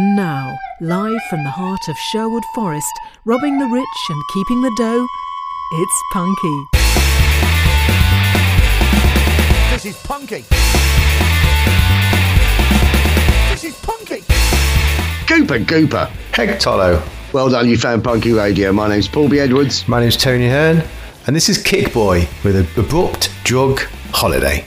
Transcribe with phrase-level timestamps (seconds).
[0.00, 2.90] And now, live from the heart of Sherwood Forest,
[3.26, 5.06] robbing the rich and keeping the dough,
[5.74, 6.64] it's Punky.
[9.70, 10.46] This is Punky.
[13.50, 14.22] This is Punky.
[15.26, 16.08] Gooper, Gooper.
[16.32, 17.06] Heck Tolo.
[17.34, 18.72] Well done, you found Punky Radio.
[18.72, 19.38] My name's Paul B.
[19.38, 19.86] Edwards.
[19.86, 20.82] My name's Tony Hearn,
[21.26, 23.80] and this is Kickboy with an abrupt drug
[24.12, 24.64] holiday.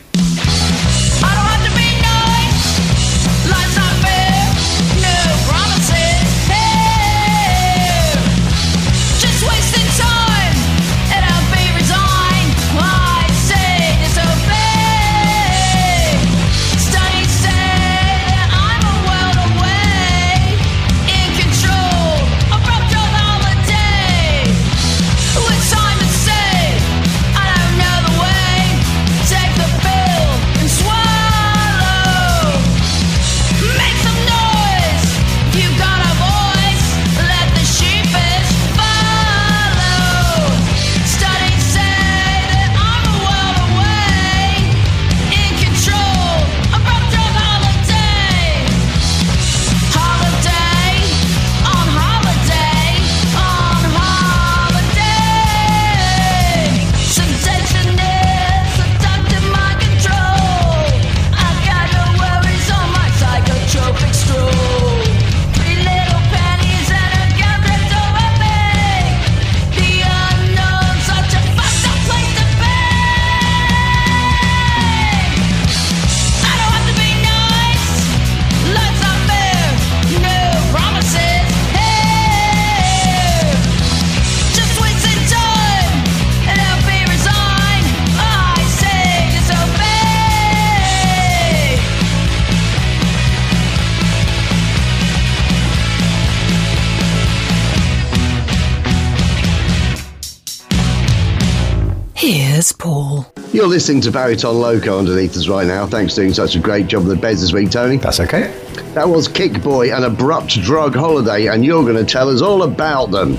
[102.64, 103.26] Here's Paul.
[103.52, 105.86] You're listening to Bariton Loco underneath us right now.
[105.86, 107.98] Thanks for doing such a great job of the beds this week, Tony.
[107.98, 108.58] That's okay.
[108.94, 113.12] That was Kickboy, an abrupt drug holiday, and you're going to tell us all about
[113.12, 113.38] them.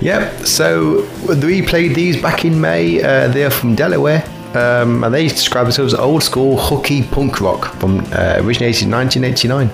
[0.00, 0.46] Yep.
[0.46, 3.02] So we played these back in May.
[3.02, 4.24] Uh, they're from Delaware,
[4.54, 8.90] um, and they describe themselves as old school hooky punk rock from uh, originated in
[8.90, 9.68] 1989.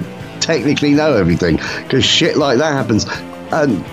[0.47, 3.05] technically know everything, because shit like that happens.
[3.51, 3.85] And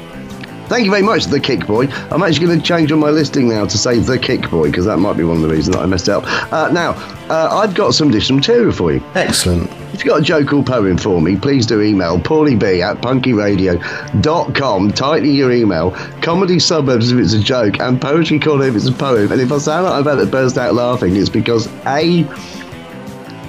[0.67, 1.89] Thank you very much, The Kick Boy.
[2.11, 4.87] I'm actually going to change on my listing now to say The Kick Boy because
[4.87, 6.25] that might be one of the reasons that I messed up.
[6.51, 6.93] Uh, now,
[7.29, 9.05] uh, I've got some additional material for you.
[9.15, 9.71] Excellent.
[9.93, 14.93] If you've got a joke or poem for me, please do email paulieb at punkyradio.com.
[14.93, 15.91] Tighten your email.
[16.23, 19.33] Comedy suburbs if it's a joke, and poetry corner if it's a poem.
[19.33, 22.25] And if I sound like I'm about to burst out laughing, it's because A,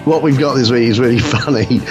[0.06, 1.82] what we've got this week is really funny,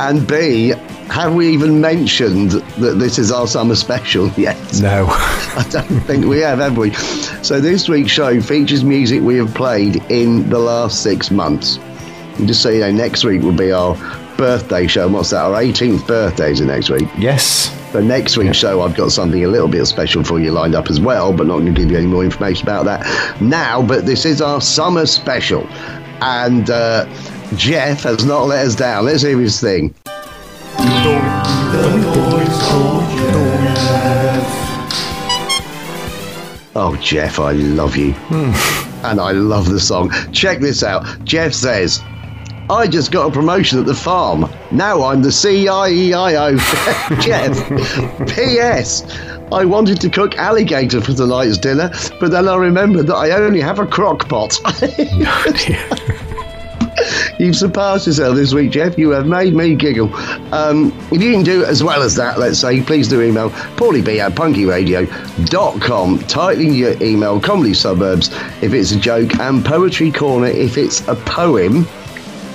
[0.00, 0.72] and B,
[1.10, 4.56] have we even mentioned that this is our summer special yet?
[4.80, 5.06] No.
[5.10, 6.92] I don't think we have, have we?
[7.42, 11.76] So this week's show features music we have played in the last six months.
[12.38, 13.94] And just so you know, next week will be our
[14.36, 15.04] birthday show.
[15.04, 15.44] And what's that?
[15.44, 17.08] Our 18th birthdays are next week.
[17.16, 17.70] Yes.
[17.92, 20.90] So next week's show, I've got something a little bit special for you lined up
[20.90, 23.82] as well, but not going to give you any more information about that now.
[23.82, 25.64] But this is our summer special,
[26.20, 27.06] and uh,
[27.56, 29.04] Jeff has not let us down.
[29.04, 29.94] Let's hear his thing.
[36.76, 38.12] Oh, Jeff, I love you.
[38.12, 38.52] Hmm.
[39.06, 40.10] and I love the song.
[40.32, 41.04] Check this out.
[41.24, 42.02] Jeff says,
[42.68, 44.50] I just got a promotion at the farm.
[44.72, 46.58] Now I'm the CIEIO.
[47.20, 49.04] Jeff, P.S.
[49.52, 53.60] I wanted to cook alligator for tonight's dinner, but then I remembered that I only
[53.60, 54.58] have a crock pot.
[57.38, 58.96] You've surpassed yourself this week, Jeff.
[58.96, 60.14] You have made me giggle.
[60.54, 64.08] Um, if you can do as well as that, let's say, please do email paulieb
[64.18, 66.18] at punkyradio.com.
[66.20, 68.30] Tightening your email, comedy suburbs
[68.62, 71.86] if it's a joke, and poetry corner if it's a poem.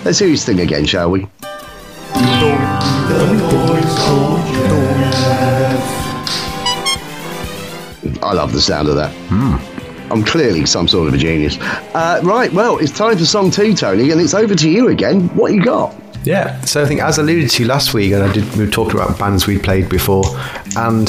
[0.05, 1.27] Let's hear his thing again, shall we?
[8.21, 9.13] I love the sound of that.
[10.11, 11.57] I'm clearly some sort of a genius.
[11.59, 15.27] Uh, right, well, it's time for song two, Tony, and it's over to you again.
[15.35, 15.95] What you got?
[16.23, 19.17] Yeah, so I think as alluded to last week, and I did we talked about
[19.17, 20.23] bands we played before,
[20.75, 21.07] and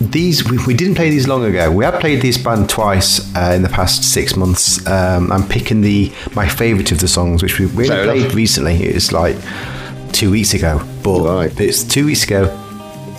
[0.00, 1.70] these we, we didn't play these long ago.
[1.70, 4.84] We have played this band twice uh, in the past six months.
[4.86, 8.14] Um, I'm picking the my favourite of the songs, which we, we Fair enough.
[8.16, 8.74] played recently.
[8.82, 9.36] It's like
[10.12, 11.60] two weeks ago, but Right.
[11.60, 12.58] it's two weeks ago.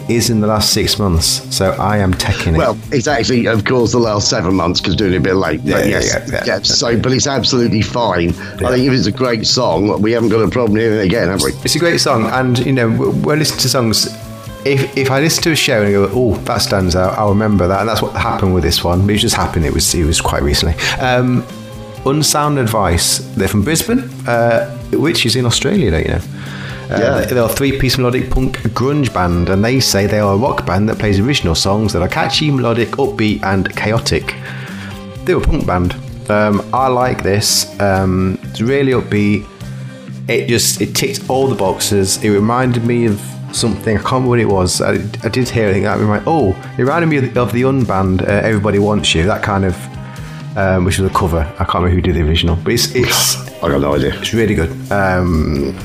[0.09, 2.57] Is in the last six months, so I am taking it.
[2.57, 5.61] Well, it's actually, of course, the last seven months because doing it a bit late.
[5.61, 6.59] Yeah, but yeah, yes, yeah, yeah.
[6.61, 8.29] So, but it's absolutely fine.
[8.31, 8.33] I
[8.73, 11.41] think if it's a great song, we haven't got a problem hearing it again, have
[11.41, 11.51] we?
[11.63, 14.07] It's a great song, and you know, w- when I listen to songs,
[14.65, 17.29] if if I listen to a show and I go, "Oh, that stands out," I'll
[17.29, 19.09] remember that, and that's what happened with this one.
[19.09, 19.65] It just happened.
[19.65, 20.75] It was it was quite recently.
[21.00, 21.45] Um,
[22.05, 23.19] Unsound Advice.
[23.38, 26.21] They're from Brisbane, uh, which is in Australia, don't you know?
[26.94, 27.25] Uh, Yeah.
[27.25, 30.88] They're a three-piece melodic punk grunge band, and they say they are a rock band
[30.90, 34.36] that plays original songs that are catchy, melodic, upbeat, and chaotic.
[35.25, 35.95] They're a punk band.
[36.30, 37.78] Um, I like this.
[37.80, 39.45] Um, it's really upbeat.
[40.30, 42.24] It just it ticked all the boxes.
[42.24, 43.19] It reminded me of
[43.51, 43.98] something.
[43.98, 44.80] I can't remember what it was.
[44.81, 44.94] I,
[45.24, 45.69] I did hear.
[45.69, 46.28] I think that reminded.
[46.28, 49.66] Oh, it reminded me of the, of the unband uh, "Everybody Wants You." That kind
[49.66, 49.75] of,
[50.57, 51.39] um, which was a cover.
[51.60, 54.13] I can't remember who did the original, but it's it's I got no idea.
[54.18, 54.72] it's really good.
[54.92, 55.75] Um,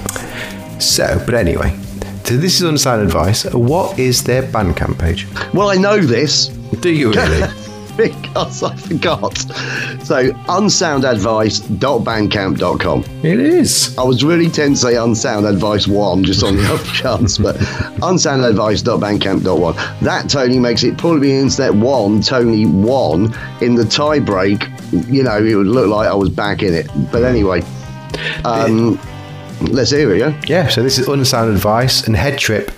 [0.80, 1.76] so, but anyway,
[2.24, 3.44] so this is Unsound Advice.
[3.54, 5.26] What is their Bandcamp page?
[5.54, 6.48] Well, I know this
[6.80, 7.48] Do you really?
[7.98, 9.36] because I forgot.
[9.38, 13.04] So, unsoundadvice.bandcamp.com.
[13.24, 13.98] it is.
[13.98, 17.56] I was really tempted to say unsound advice one just on the off chance, but
[17.56, 20.04] unsoundadvice.bandcamp.one.
[20.04, 24.68] That Tony makes it probably that one, Tony one in the tie break.
[24.92, 26.88] You know, it would look like I was back in it.
[27.10, 27.62] But anyway,
[28.44, 28.96] um,
[29.60, 30.40] let's hear it, yeah?
[30.46, 30.68] Yeah.
[30.68, 32.70] So this is unsound advice and head trip.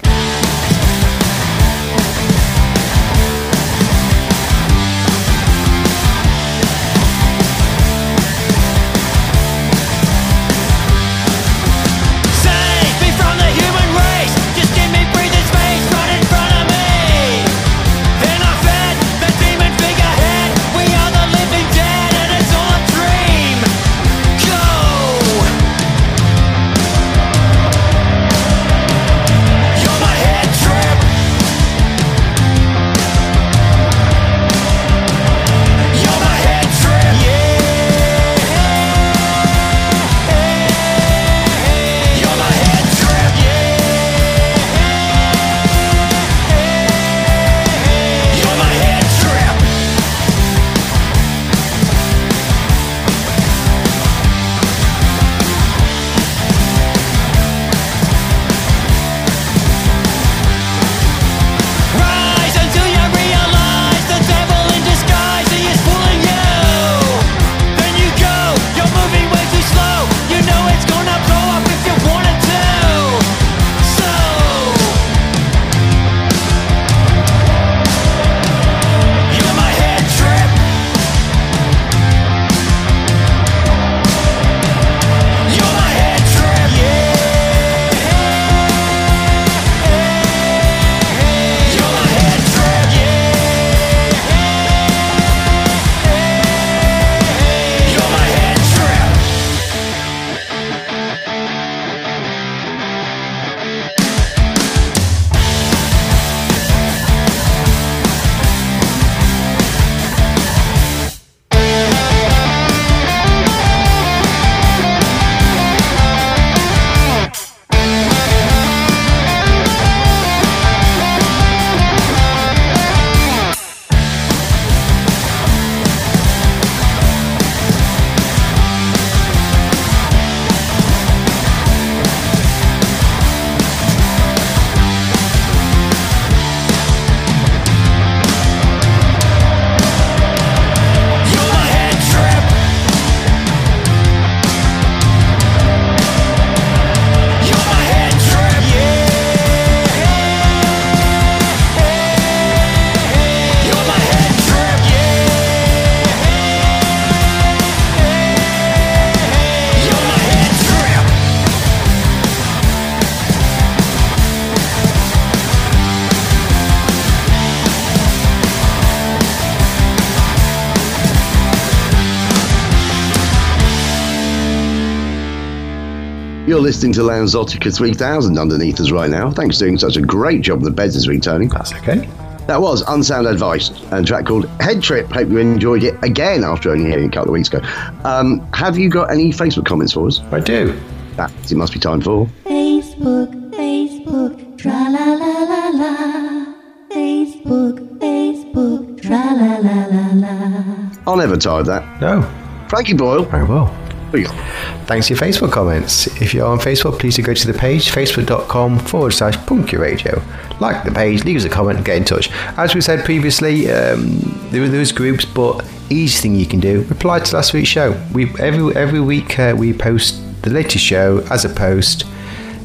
[176.71, 179.29] Listening to Lanzotica 3000 underneath us right now.
[179.29, 181.49] Thanks for doing such a great job on the beds this week, Tony.
[181.49, 182.09] That's okay.
[182.47, 185.11] That was Unsound Advice, and a track called Head Trip.
[185.11, 187.59] Hope you enjoyed it again after only hearing it a couple of weeks ago.
[188.05, 190.21] Um, have you got any Facebook comments for us?
[190.31, 190.79] I do.
[191.17, 192.29] That it must be time for.
[192.45, 196.55] Facebook, Facebook, tra la la la la.
[196.93, 200.91] Facebook, Facebook, tra la la la la.
[201.05, 202.00] I'll never tire of that.
[202.00, 202.23] No.
[202.69, 203.25] Frankie Boyle.
[203.25, 203.67] Very well.
[203.67, 204.50] What you got?
[204.90, 206.09] Thanks for your Facebook comments.
[206.20, 210.20] If you're on Facebook, please do go to the page, facebook.com forward slash punky radio.
[210.59, 212.28] Like the page, leave us a comment, and get in touch.
[212.56, 214.18] As we said previously, um,
[214.50, 217.92] there are those groups, but easy thing you can do, reply to last week's show.
[218.12, 222.04] We Every, every week uh, we post the latest show as a post.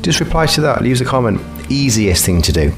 [0.01, 1.39] Just reply to that, leave us a comment.
[1.69, 2.73] Easiest thing to do.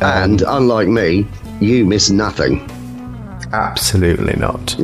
[0.00, 1.28] And unlike me,
[1.60, 2.68] you miss nothing.
[3.52, 4.74] Absolutely not.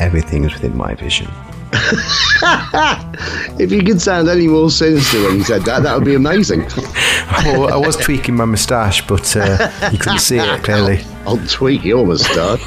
[0.00, 1.30] Everything is within my vision.
[3.58, 6.60] If you could sound any more sinister when you said that, that would be amazing.
[7.44, 11.00] well, I was tweaking my moustache, but uh, you couldn't see it clearly.
[11.26, 12.62] I'll tweak your moustache.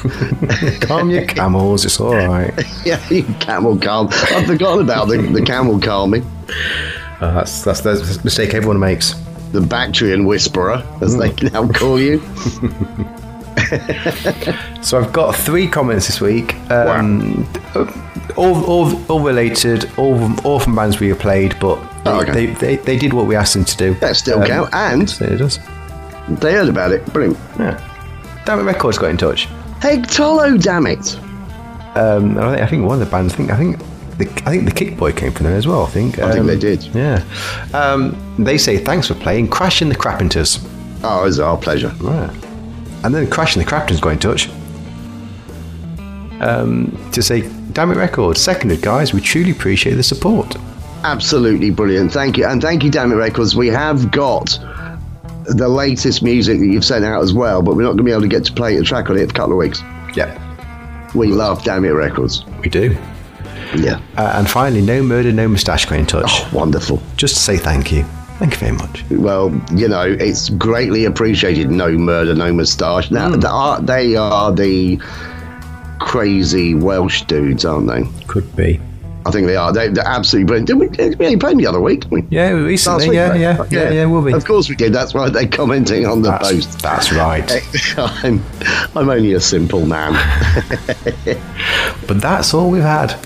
[0.82, 2.54] Calm your camels, it's all right.
[2.84, 4.08] yeah, you camel calm.
[4.12, 6.24] I've forgotten about the, the camel calming.
[7.20, 9.14] Uh, that's, that's the mistake everyone makes.
[9.50, 12.20] The Bactrian Whisperer, as they now call you.
[14.82, 16.54] So I've got three comments this week.
[16.70, 17.48] Um,
[18.36, 22.20] all, all, all related, all, from- all from bands we have played, but they, Oh,
[22.22, 22.32] okay.
[22.32, 23.94] they, they, they did what we asked them to do.
[23.94, 24.74] That still Um, count.
[24.74, 25.58] And it does.
[26.28, 27.04] they heard about it.
[27.12, 27.38] Brilliant.
[27.58, 27.80] Yeah.
[28.46, 29.46] Damn It Records got in touch.
[29.80, 31.16] Hey, Tolo, damn it.
[31.96, 33.34] Um, I, think, I think one of the bands.
[33.34, 33.78] I think I think
[34.18, 35.84] the I think the Kick Boy came from there as well.
[35.84, 36.18] I think.
[36.18, 36.84] I think Um, they did.
[36.94, 37.22] Yeah.
[37.72, 40.58] Um, they say thanks for playing Crash in the Crappenters.
[41.04, 41.92] Oh, it's our pleasure.
[42.00, 42.30] Right.
[43.04, 44.48] And then Crash and the Craptons got in touch.
[46.40, 47.42] Um, to say,
[47.74, 49.12] damn it, records, seconded, guys.
[49.12, 50.56] We truly appreciate the support.
[51.04, 52.12] Absolutely brilliant.
[52.12, 52.46] Thank you.
[52.46, 53.54] And thank you, Damn It Records.
[53.54, 54.58] We have got
[55.44, 58.10] the latest music that you've sent out as well, but we're not going to be
[58.12, 59.82] able to get to play a track on it for a couple of weeks.
[60.16, 62.44] Yeah, We love Damn It Records.
[62.62, 62.96] we do.
[63.76, 64.00] Yeah.
[64.16, 66.24] Uh, and finally, no murder, no moustache got in touch.
[66.30, 67.02] Oh, wonderful.
[67.16, 68.04] Just to say thank you.
[68.38, 69.04] Thank you very much.
[69.10, 71.70] Well, you know, it's greatly appreciated.
[71.70, 73.10] No murder, no moustache.
[73.10, 74.98] Now, they are, they are the
[76.00, 78.04] crazy Welsh dudes, aren't they?
[78.26, 78.80] Could be.
[79.26, 79.72] I think they are.
[79.72, 80.66] They, they're absolutely brilliant.
[80.66, 82.04] Did we, did we only played them the other week?
[82.10, 82.24] we?
[82.28, 83.08] Yeah, recently.
[83.08, 83.40] week, Yeah, right?
[83.40, 84.32] yeah, yeah, yeah, we'll be.
[84.34, 84.92] Of course we did.
[84.92, 86.78] That's why they're commenting on the That's, post.
[86.80, 87.50] that's right.
[87.96, 88.44] I'm,
[88.94, 90.12] I'm only a simple man.
[92.06, 93.16] But that's all we've had.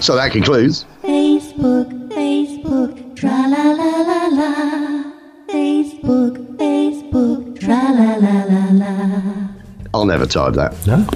[0.00, 0.86] so that concludes.
[1.02, 5.12] Facebook, Facebook, tra la la la la.
[5.50, 9.48] Facebook, Facebook, tra la la la la.
[9.92, 10.74] I'll never type that.
[10.86, 11.06] No?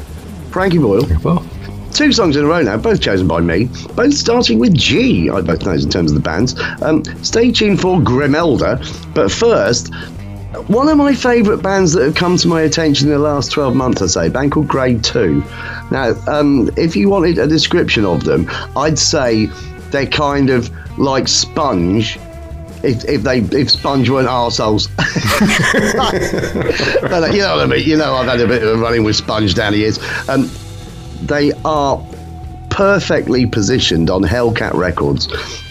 [0.50, 1.07] Frankie Boyle.
[1.23, 1.45] Well,
[1.92, 5.28] Two songs in a row now, both chosen by me, both starting with G.
[5.28, 6.54] I both know in terms of the bands.
[6.83, 8.78] Um, stay tuned for Grimelda,
[9.12, 9.92] but first,
[10.69, 13.75] one of my favourite bands that have come to my attention in the last 12
[13.75, 15.45] months, I'd say, a band called Grade 2.
[15.90, 19.47] Now, um, if you wanted a description of them, I'd say
[19.90, 22.19] they're kind of like Spunge.
[22.82, 24.88] If, if they if Spunge weren't arseholes.
[27.10, 27.87] But, you know what I mean?
[27.87, 29.99] You know I've had a bit of a running with Spunge down the years.
[30.28, 30.50] Um,
[31.22, 32.04] they are
[32.70, 35.28] perfectly positioned on Hellcat Records,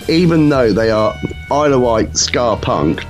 [0.08, 1.16] even though they are
[1.50, 3.04] of Wight ska punk.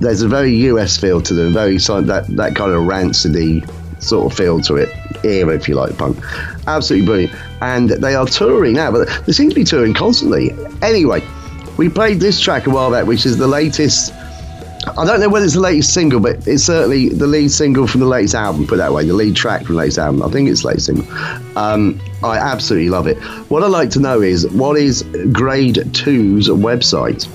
[0.00, 3.62] There's a very US feel to them, very that that kind of rancidy
[4.02, 4.88] sort of feel to it,
[5.24, 6.18] era if you like punk.
[6.66, 10.52] Absolutely brilliant, and they are touring now, but they seem to be touring constantly.
[10.82, 11.22] Anyway,
[11.76, 14.12] we played this track a while back, which is the latest.
[14.96, 18.00] I don't know whether it's the latest single, but it's certainly the lead single from
[18.00, 18.66] the latest album.
[18.66, 20.22] Put that way, the lead track from the latest album.
[20.22, 21.06] I think it's the latest single.
[21.56, 23.16] Um, I absolutely love it.
[23.48, 25.02] What I'd like to know is what is
[25.32, 27.28] Grade 2's website?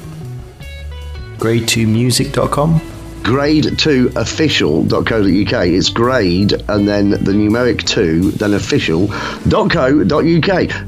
[1.38, 2.82] grade2music.com.
[3.22, 5.68] Grade2official.co.uk.
[5.68, 9.50] It's grade and then the numeric 2, then official.co.uk.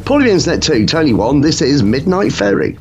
[0.05, 1.41] Paulie the Internet 2, Tony 1.
[1.41, 2.77] This is Midnight Ferry.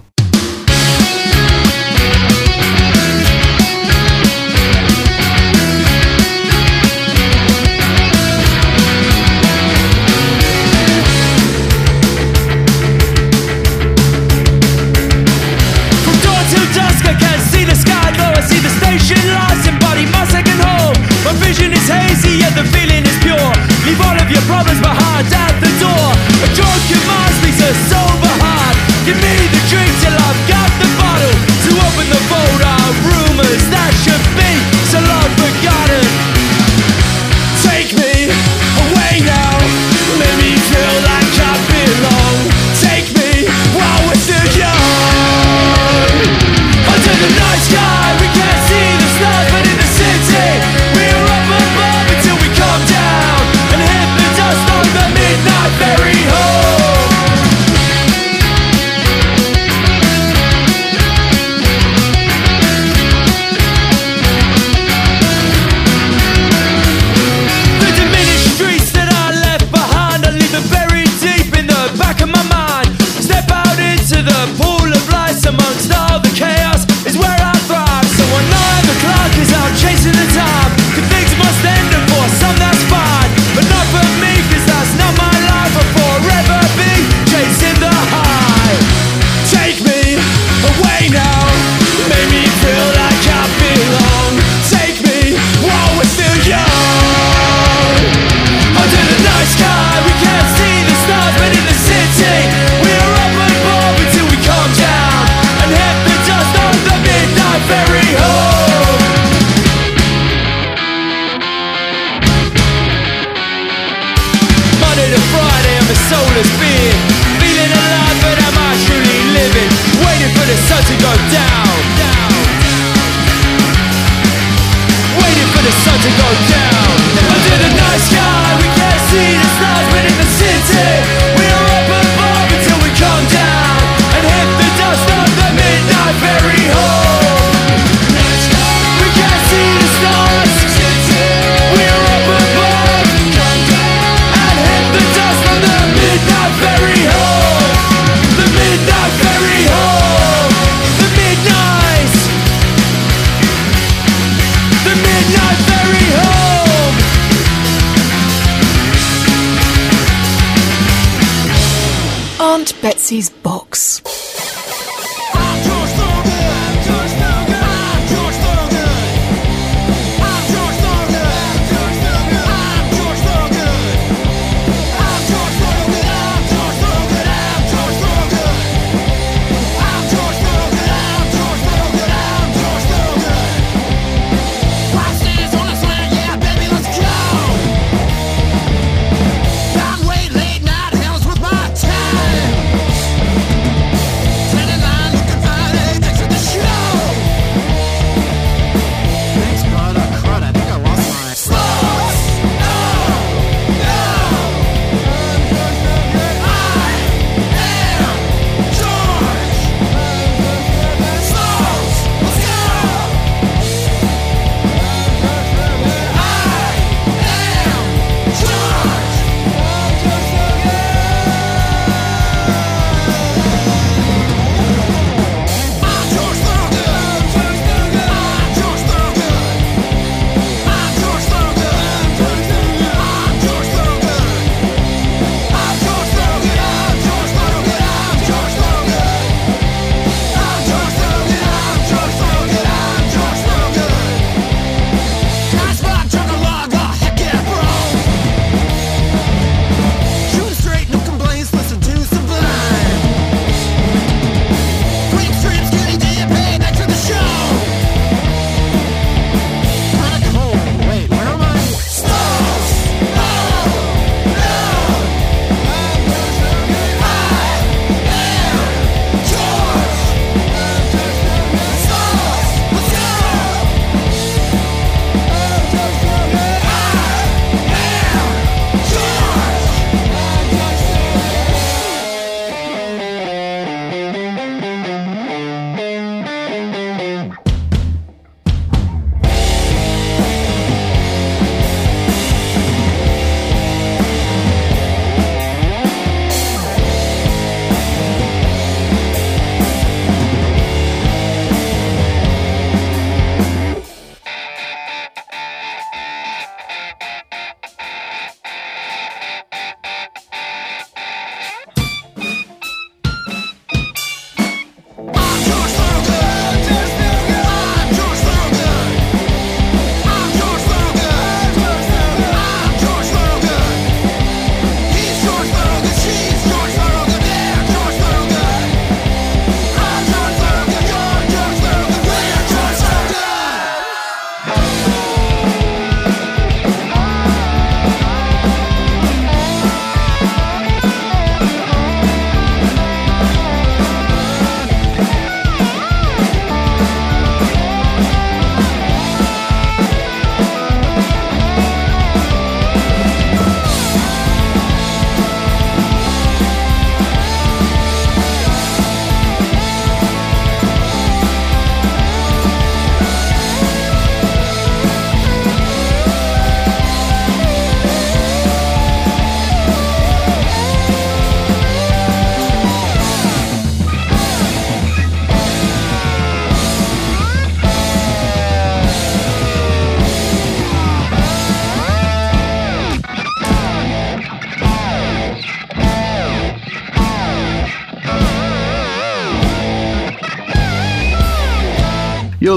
[163.09, 164.03] Betsy's box.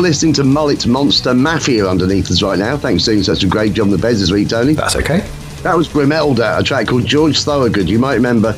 [0.02, 2.76] Listening to Mullet Monster Mafia underneath us right now.
[2.76, 4.74] Thanks for doing such a great job on the beds this week, Tony.
[4.74, 5.20] That's okay.
[5.64, 7.88] That was Grimelda, a track called George Thorogood.
[7.88, 8.54] You might remember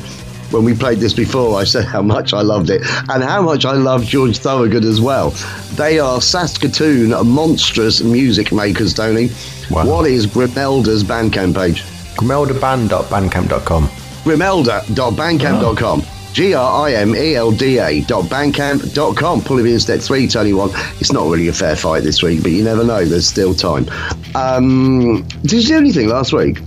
[0.50, 3.64] when we played this before, I said how much I loved it and how much
[3.64, 5.30] I love George Thorogood as well.
[5.74, 9.30] They are Saskatoon monstrous music makers, Tony.
[9.70, 9.86] Wow.
[9.86, 11.82] What is Grimelda's Bandcamp page?
[12.16, 13.84] GrimeldaBand.bandcamp.com.
[14.24, 16.00] Grimelda.bandcamp.com.
[16.00, 19.42] G R I M E L D A dot bandcamp.com.
[19.42, 20.70] Pulling in step three, Tony one.
[20.98, 23.04] It's not really a fair fight this week, but you never know.
[23.04, 23.86] There's still time.
[24.34, 26.58] Um, did you do anything last week?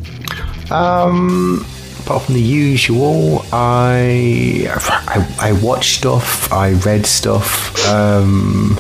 [0.72, 1.66] Um,
[2.04, 4.68] apart from the usual, I,
[5.08, 6.52] I I watched stuff.
[6.52, 7.76] I read stuff.
[7.88, 8.78] Um,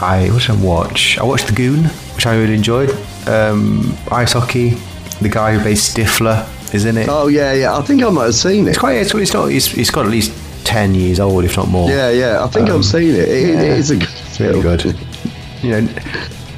[0.00, 1.18] I what did I watch?
[1.18, 2.90] I watched The Goon, which I really enjoyed.
[3.26, 4.76] Um, ice hockey.
[5.20, 7.08] The guy who plays Stifler is in it.
[7.08, 7.76] Oh yeah, yeah.
[7.76, 8.70] I think I might have seen it.
[8.70, 8.96] It's quite.
[8.98, 9.50] It's, it's not.
[9.52, 10.32] It's, it's got at least
[10.64, 11.88] ten years old, if not more.
[11.90, 12.42] Yeah, yeah.
[12.44, 13.28] I think I've seen it.
[13.28, 13.60] It, yeah.
[13.62, 14.84] it is a good It's really good.
[15.62, 15.88] You know,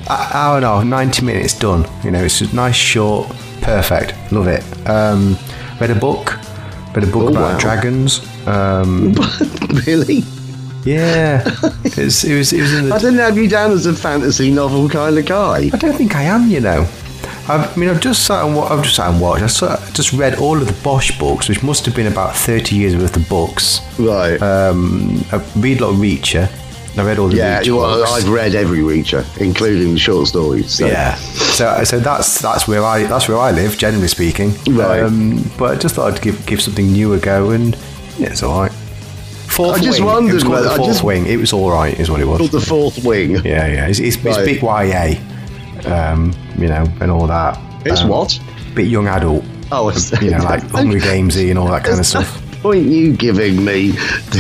[0.09, 1.87] a- hour and a half, 90 minutes done.
[2.03, 3.29] You know, it's just nice, short,
[3.61, 4.15] perfect.
[4.33, 4.63] Love it.
[4.89, 5.37] Um,
[5.81, 6.39] read a book.
[6.95, 7.59] Read a book Oh, about wow.
[7.59, 8.21] dragons.
[8.47, 9.13] Um,
[9.87, 10.23] really?
[10.85, 11.43] yeah,
[11.85, 12.53] it was, it was.
[12.53, 15.71] It was in I didn't have you down as a fantasy novel kind of guy.
[15.73, 16.49] I don't think I am.
[16.51, 16.87] You know.
[17.49, 19.63] I've, I mean, I've just sat and wa- I've just sat and watched.
[19.63, 22.97] I just read all of the Bosch books, which must have been about thirty years
[22.97, 23.81] worth of books.
[23.99, 24.41] Right.
[24.41, 26.49] Um, I read a lot of Reacher.
[26.97, 28.13] I read all the yeah, Reacher well, books.
[28.13, 30.71] I've read every Reacher, including the short stories.
[30.73, 30.87] So.
[30.87, 31.17] Yeah.
[31.17, 34.53] So so that's that's where I that's where I live, generally speaking.
[34.69, 35.03] Right.
[35.03, 37.77] Um, but I just thought I'd give give something new a go, and
[38.17, 38.73] yeah, it's all right.
[38.73, 40.07] Fourth I just wing.
[40.07, 41.27] wondered It was called whether- the I fourth just- wing.
[41.27, 42.39] It was all right, is what it was.
[42.39, 43.37] Called the fourth wing.
[43.45, 43.87] yeah, yeah.
[43.87, 44.37] It's, it's, Right.
[44.39, 45.21] it's big YA,
[45.87, 47.59] um, you know, and all that.
[47.87, 48.39] It's Um, what?
[48.75, 49.45] Bit young adult.
[49.73, 52.41] Oh, it's You know, like Hungry Gamesy and all that kind of stuff.
[52.63, 53.93] Point are you giving me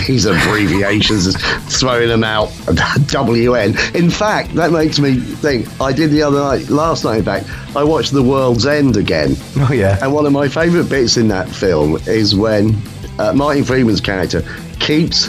[0.07, 1.37] these abbreviations,
[1.79, 3.95] throwing them out, WN.
[3.95, 5.69] In fact, that makes me think.
[5.81, 7.19] I did the other night, last night.
[7.19, 9.37] In fact, I watched The World's End again.
[9.59, 9.99] Oh yeah.
[10.03, 12.77] And one of my favourite bits in that film is when
[13.19, 14.43] uh, Martin Freeman's character
[14.81, 15.29] keeps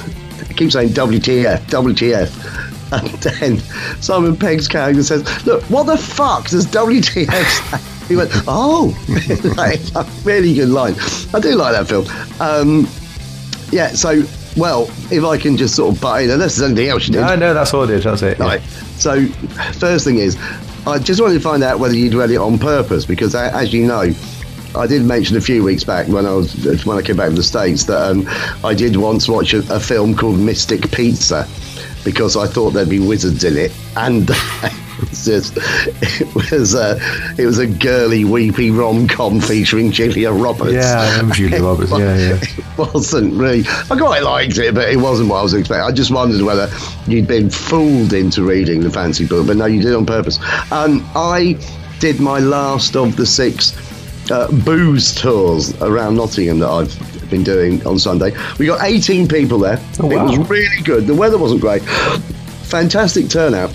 [0.55, 2.64] keeps saying WTF, WTF.
[2.91, 3.57] And then
[4.01, 7.25] Simon Pegg's character says, Look, what the fuck does WTF
[7.71, 8.07] say?
[8.07, 8.93] He went, Oh,
[9.57, 10.93] like, a really good line.
[11.33, 12.05] I do like that film.
[12.39, 12.87] Um,
[13.71, 14.21] yeah, so,
[14.55, 17.21] well, if I can just sort of butt in, unless there's anything else you did.
[17.21, 18.03] No, no, that's all I did.
[18.03, 18.37] That's it.
[18.37, 18.45] yeah.
[18.45, 18.61] Right.
[18.61, 19.25] So,
[19.79, 20.37] first thing is,
[20.85, 23.73] I just wanted to find out whether you'd read it on purpose because, a- as
[23.73, 24.13] you know,
[24.75, 27.35] I did mention a few weeks back when I was when I came back from
[27.37, 28.27] the states that um,
[28.63, 31.47] I did once watch a, a film called Mystic Pizza
[32.05, 36.97] because I thought there'd be wizards in it, and it was just it was a
[37.37, 40.73] it was a girly, weepy rom com featuring Julia Roberts.
[40.73, 41.91] Yeah, I remember Julia Roberts.
[41.91, 42.39] Yeah, yeah.
[42.41, 43.65] It wasn't really.
[43.67, 45.83] I quite liked it, but it wasn't what I was expecting.
[45.83, 46.69] I just wondered whether
[47.07, 50.39] you'd been fooled into reading the fancy book, but no, you did on purpose.
[50.71, 51.59] Um, I
[51.99, 53.73] did my last of the six
[54.31, 58.31] uh, booze tours around Nottingham that I've been doing on Sunday.
[58.59, 59.79] We got 18 people there.
[59.99, 61.07] Oh, It was really good.
[61.07, 61.81] The weather wasn't great.
[61.83, 63.71] Fantastic turnout.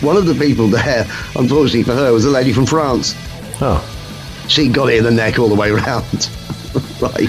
[0.00, 3.14] One of the people there, unfortunately for her, was a lady from France
[3.60, 3.80] Oh,
[4.48, 6.28] she got it in the neck all the way around.
[7.00, 7.28] right.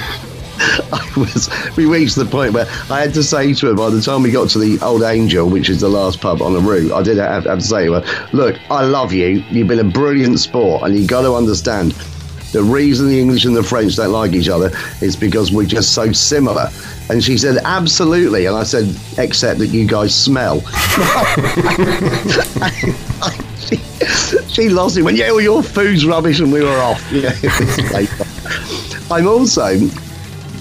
[0.91, 1.49] I was.
[1.75, 4.31] We reached the point where I had to say to her by the time we
[4.31, 7.17] got to the Old Angel, which is the last pub on the route, I did
[7.17, 9.43] have, have to say to her, "Look, I love you.
[9.49, 11.93] You've been a brilliant sport, and you've got to understand."
[12.55, 15.93] The reason the English and the French don't like each other is because we're just
[15.93, 16.69] so similar.
[17.09, 18.45] And she said, absolutely.
[18.45, 20.61] And I said, except that you guys smell.
[23.59, 23.75] she,
[24.47, 25.01] she lost it.
[25.01, 27.03] When yeah, well, your food's rubbish, and we were off.
[27.11, 28.05] Yeah.
[29.11, 29.77] I'm also.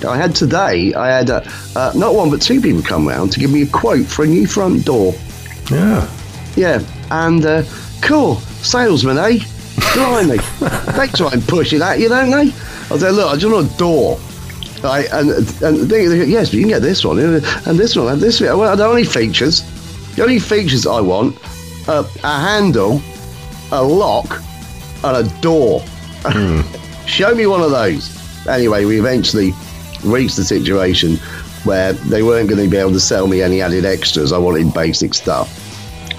[0.04, 0.94] I had today.
[0.94, 1.42] I had uh,
[1.76, 4.26] uh, not one but two people come round to give me a quote for a
[4.26, 5.14] new front door.
[5.70, 6.10] yeah.
[6.56, 7.62] Yeah, and uh,
[8.02, 9.38] cool salesman, eh?
[9.94, 10.38] Blimey,
[10.96, 12.52] they try and push it at you, don't they?
[12.90, 14.18] I said, look, I just want a door.
[14.82, 15.30] Right, and
[15.62, 18.20] and they, they go, yes, but you can get this one and this one and
[18.20, 18.58] this one.
[18.58, 19.62] Well, the only features,
[20.14, 21.38] the only features I want,
[21.88, 23.00] uh, a handle,
[23.72, 24.42] a lock,
[25.02, 25.82] and a door.
[27.06, 28.46] Show me one of those.
[28.46, 29.52] Anyway, we eventually
[30.02, 31.16] reached the situation
[31.64, 34.32] where they weren't going to be able to sell me any added extras.
[34.32, 35.48] I wanted basic stuff.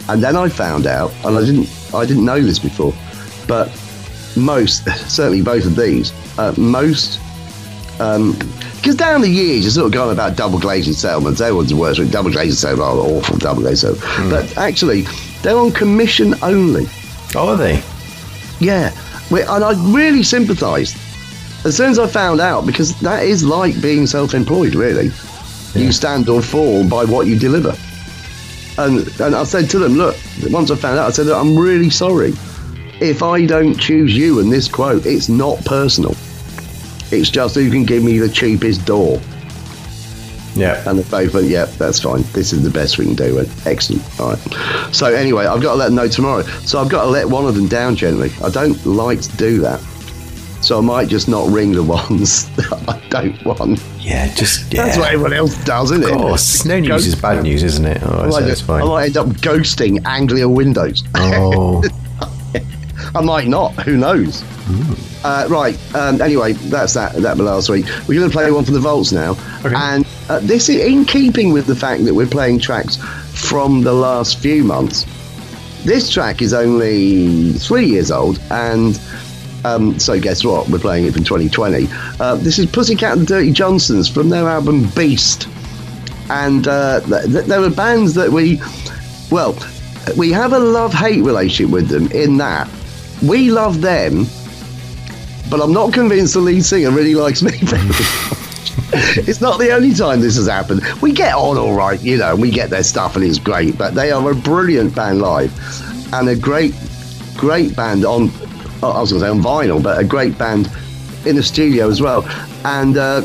[0.09, 2.93] And then I found out, and I didn't, I didn't know this before,
[3.47, 3.69] but
[4.35, 7.19] most, certainly both of these, uh, most,
[7.97, 11.39] because down the years you're sort of going about double glazing settlements.
[11.39, 14.53] Everyone's worse with double glazing settlements, oh, awful double glazing settlements.
[14.53, 15.03] But actually,
[15.41, 16.87] they're on commission only.
[17.35, 17.81] Oh, are they?
[18.59, 18.91] Yeah,
[19.31, 20.97] and I really sympathised
[21.65, 24.75] as soon as I found out because that is like being self-employed.
[24.75, 25.11] Really,
[25.73, 27.75] you stand or fall by what you deliver.
[28.77, 30.17] And and I said to them, look,
[30.49, 32.33] once I found out, I said, look, I'm really sorry
[33.01, 35.05] if I don't choose you and this quote.
[35.05, 36.15] It's not personal.
[37.11, 39.21] It's just who can give me the cheapest door.
[40.55, 40.81] Yeah.
[40.89, 42.21] And they both went, yeah, that's fine.
[42.33, 43.35] This is the best we can do.
[43.35, 44.01] Went, Excellent.
[44.19, 44.93] All right.
[44.95, 46.43] So anyway, I've got to let them know tomorrow.
[46.63, 48.31] So I've got to let one of them down gently.
[48.43, 49.81] I don't like to do that.
[50.61, 53.83] so I might just not ring the ones that I don't want.
[53.99, 54.85] Yeah, just yeah.
[54.85, 56.11] That's what everyone else does, isn't it?
[56.11, 58.01] Of course, no news is bad news, isn't it?
[58.03, 58.81] Oh, I so might, fine.
[58.81, 61.03] I might end up ghosting Anglia Windows.
[61.15, 61.83] Oh,
[63.15, 63.73] I might not.
[63.83, 64.43] Who knows?
[65.23, 65.77] Uh, right.
[65.95, 67.13] Um, anyway, that's that.
[67.15, 67.85] That last week.
[68.07, 69.31] We're going to play one for the Vaults now,
[69.65, 69.73] Okay.
[69.75, 73.93] and uh, this is in keeping with the fact that we're playing tracks from the
[73.93, 75.05] last few months.
[75.83, 78.99] This track is only three years old, and
[79.63, 80.67] um, so guess what?
[80.67, 81.87] We're playing it from 2020.
[82.19, 85.47] Uh, this is Pussycat and Dirty Johnsons from their album Beast,
[86.29, 88.59] and uh, th- th- there are bands that we,
[89.31, 89.55] well,
[90.17, 92.67] we have a love-hate relationship with them in that
[93.27, 94.25] we love them,
[95.49, 97.51] but I'm not convinced the lead singer really likes me.
[98.97, 100.81] It's not the only time this has happened.
[101.01, 103.93] We get on all right, you know, we get their stuff and it's great, but
[103.93, 105.51] they are a brilliant band live
[106.13, 106.73] and a great,
[107.35, 108.29] great band on,
[108.83, 110.69] I was going to say on vinyl, but a great band
[111.25, 112.25] in the studio as well.
[112.63, 113.21] And uh,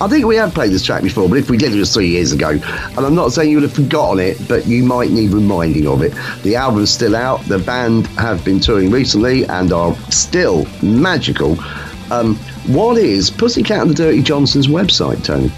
[0.00, 2.08] I think we have played this track before, but if we did, it was three
[2.08, 2.50] years ago.
[2.50, 6.02] And I'm not saying you would have forgotten it, but you might need reminding of
[6.02, 6.12] it.
[6.42, 7.42] The album's still out.
[7.46, 11.58] The band have been touring recently and are still magical.
[12.10, 15.48] Um, what is Pussycat and the Dirty Johnsons website, Tony?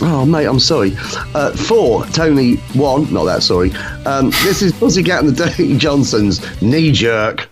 [0.01, 0.93] Oh, mate, I'm sorry.
[1.35, 3.73] Uh, four, Tony, one, not that sorry.
[4.05, 7.49] Um, this is Pussycat and the Dirty Johnsons, knee jerk.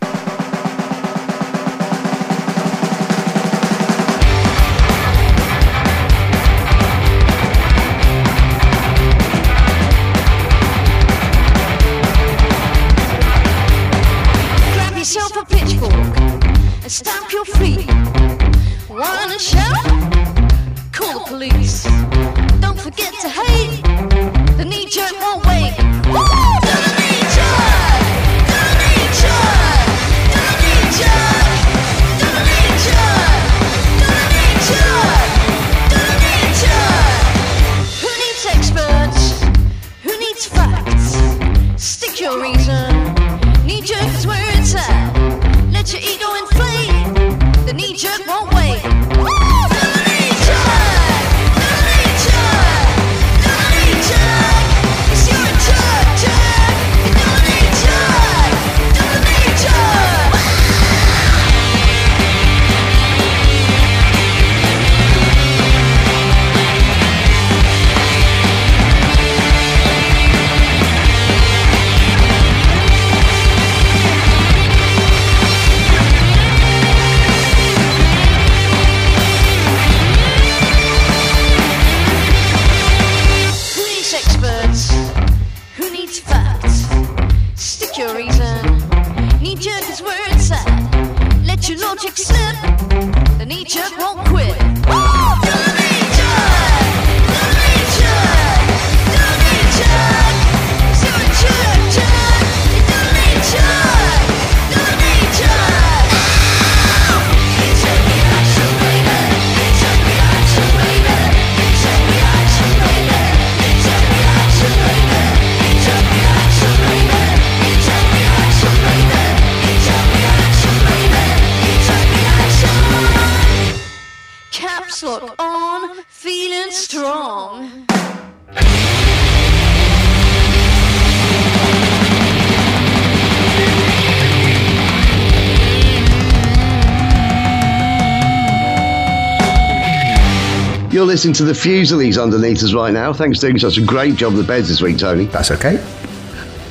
[141.24, 143.10] Listening to the Fusilies underneath us right now.
[143.10, 145.24] Thanks for doing such a great job of the beds this week, Tony.
[145.24, 145.82] That's okay.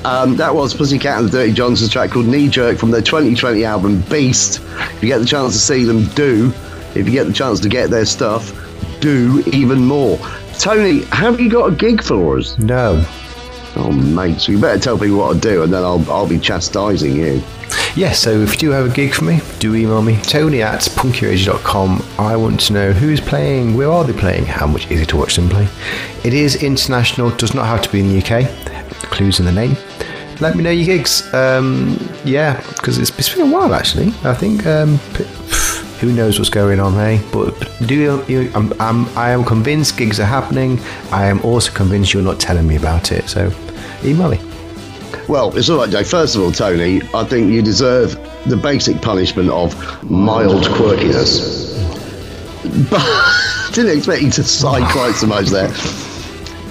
[0.05, 3.65] Um, that was Pussycat and the Dirty Johnsons track called Knee Jerk from their 2020
[3.65, 4.61] album Beast.
[4.77, 6.53] If you get the chance to see them, do.
[6.93, 8.53] If you get the chance to get their stuff,
[8.99, 10.19] do even more.
[10.59, 12.55] Tony, have you got a gig for us?
[12.59, 13.03] No.
[13.75, 16.37] Oh, mate, so you better tell people what to do and then I'll, I'll be
[16.37, 17.41] chastising you.
[17.95, 20.19] Yes, so if you do have a gig for me, do email me.
[20.23, 22.03] Tony at punkyradio.com.
[22.17, 25.09] I want to know who is playing, where are they playing, how much is it
[25.09, 25.67] to watch them play.
[26.23, 28.49] It is international, does not have to be in the UK.
[29.11, 29.77] Clues in the name.
[30.39, 31.31] Let me know your gigs.
[31.35, 34.07] Um, yeah, because it's, it's been a while actually.
[34.23, 34.97] I think um,
[35.99, 37.21] who knows what's going on, hey?
[37.31, 37.53] But
[37.85, 40.79] do you I'm, I'm, I am convinced gigs are happening.
[41.11, 43.29] I am also convinced you're not telling me about it.
[43.29, 43.51] So
[44.03, 44.52] email me.
[45.27, 46.03] Well, it's all right, Joe.
[46.03, 48.13] First of all, Tony, I think you deserve
[48.47, 49.73] the basic punishment of
[50.09, 51.71] mild quirkiness.
[52.89, 55.69] but didn't expect you to sigh quite so much there.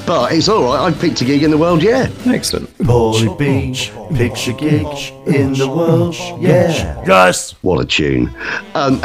[0.07, 0.81] But it's all right.
[0.81, 2.11] I picked a gig in the world, yeah.
[2.27, 2.69] Excellent.
[2.79, 4.87] Paulie Beach picks a gig
[5.27, 7.03] in the world, yeah.
[7.07, 7.53] Yes.
[7.63, 8.35] What a tune.
[8.75, 9.01] Um,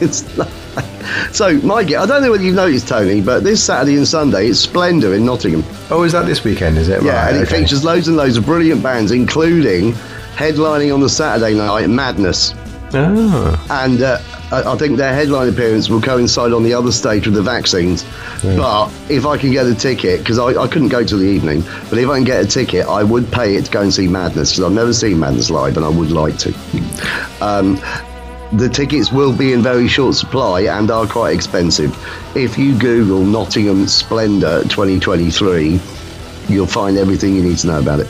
[0.00, 0.22] it's
[1.32, 4.60] so, gig, I don't know whether you've noticed, Tony, but this Saturday and Sunday it's
[4.60, 5.64] Splendour in Nottingham.
[5.90, 6.78] Oh, is that this weekend?
[6.78, 7.02] Is it?
[7.02, 7.62] Yeah, Right, and it okay.
[7.62, 9.92] features loads and loads of brilliant bands, including
[10.36, 12.54] headlining on the Saturday night Madness.
[12.92, 13.66] Oh.
[13.70, 14.18] and uh,
[14.50, 18.04] I think their headline appearance will coincide on the other stage with the vaccines.
[18.42, 21.62] But if I can get a ticket, because I, I couldn't go till the evening,
[21.88, 24.08] but if I can get a ticket, I would pay it to go and see
[24.08, 26.52] Madness because I've never seen Madness live and I would like to.
[27.40, 27.76] Um,
[28.52, 31.96] the tickets will be in very short supply and are quite expensive.
[32.36, 35.80] If you Google Nottingham Splendour 2023,
[36.48, 38.08] you'll find everything you need to know about it.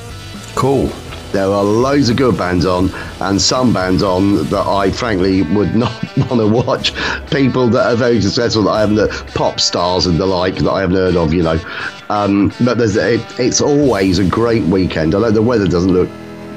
[0.54, 0.90] Cool.
[1.32, 5.74] There are loads of good bands on, and some bands on that I frankly would
[5.76, 6.92] not want to watch.
[7.30, 10.80] People that are very successful that I haven't, pop stars and the like that I
[10.80, 11.60] haven't heard of, you know.
[12.08, 15.14] Um, but there's, it, it's always a great weekend.
[15.14, 16.08] I know the weather doesn't look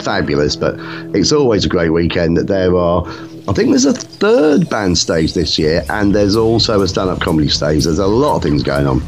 [0.01, 0.75] fabulous, but
[1.15, 2.37] it's always a great weekend.
[2.37, 3.05] That there are,
[3.45, 7.49] I think there's a third band stage this year, and there's also a stand-up comedy
[7.49, 7.84] stage.
[7.84, 9.01] There's a lot of things going on.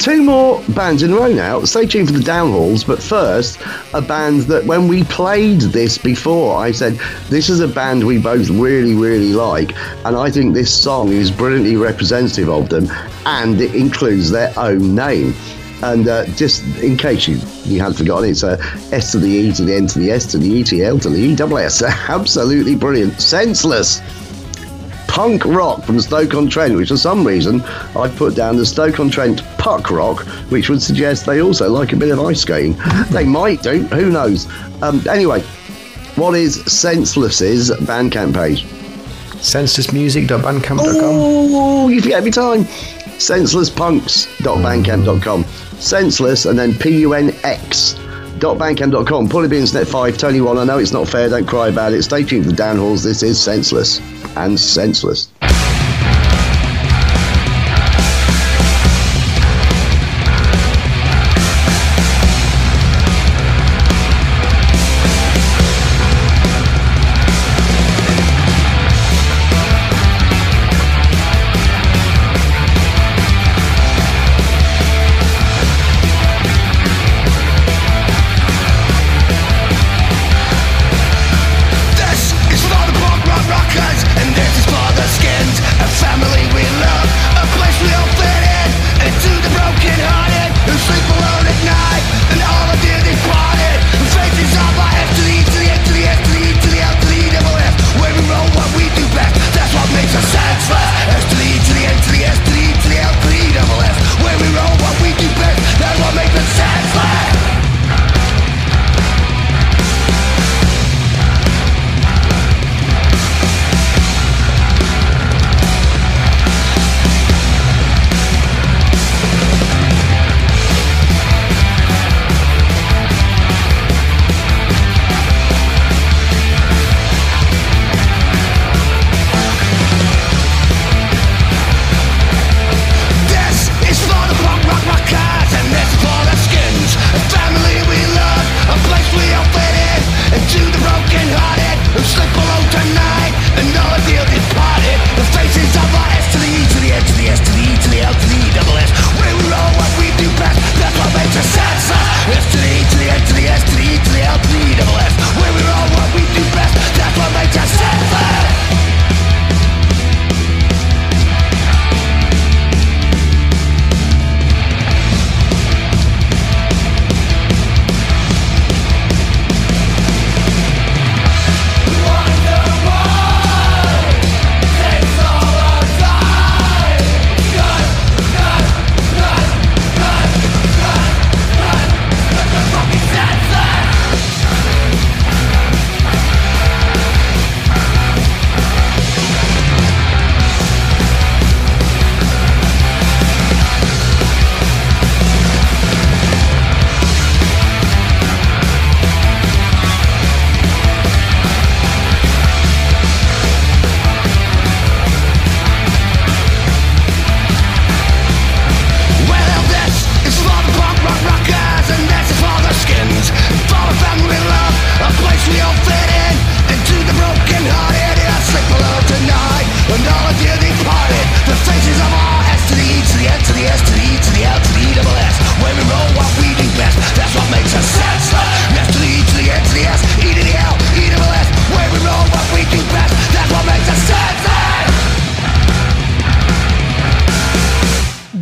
[0.00, 1.62] Two more bands in a row now.
[1.64, 3.60] Stay tuned for the downhauls, but first,
[3.92, 6.94] a band that when we played this before, I said
[7.28, 11.30] this is a band we both really, really like, and I think this song is
[11.30, 12.86] brilliantly representative of them,
[13.26, 15.34] and it includes their own name.
[15.82, 18.56] And uh, just in case you, you had forgotten, it's uh,
[18.92, 20.84] S to the E to the N to the S to the E to the
[20.84, 21.82] L to the E double S.
[22.08, 23.20] Absolutely brilliant.
[23.20, 24.00] Senseless
[25.10, 27.60] punk rock from Stoke-on-Trent, which for some reason
[27.96, 32.10] I've put down the Stoke-on-Trent puck rock, which would suggest they also like a bit
[32.10, 32.76] of ice skating.
[33.10, 34.46] they might do, who knows?
[34.82, 35.40] Um, anyway,
[36.14, 38.62] what is Senseless's Bandcamp page?
[39.42, 40.78] Senselessmusic.bandcamp.com.
[40.80, 42.66] Oh, you forget every time.
[43.18, 45.44] Senselesspunks.bandcamp.com.
[45.80, 47.94] Senseless and then P-U-N-X.
[48.38, 49.28] Bandcamp.com.
[49.28, 50.56] Pull it internet 5, Tony 1.
[50.56, 52.04] I know it's not fair, don't cry about it.
[52.04, 53.02] Stay tuned for the downhauls.
[53.02, 53.98] This is Senseless
[54.36, 55.29] and Senseless.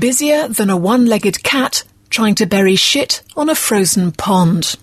[0.09, 4.75] Busier than a one legged cat trying to bury shit on a frozen pond.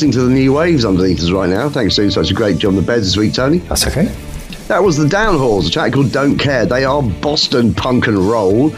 [0.00, 1.68] Listening to the new waves underneath us right now.
[1.68, 3.58] Thanks for doing such a great job on the bed this week, Tony.
[3.58, 4.06] That's okay.
[4.66, 6.64] That was the Downhauls, a track called Don't Care.
[6.64, 8.70] They are Boston punk and roll.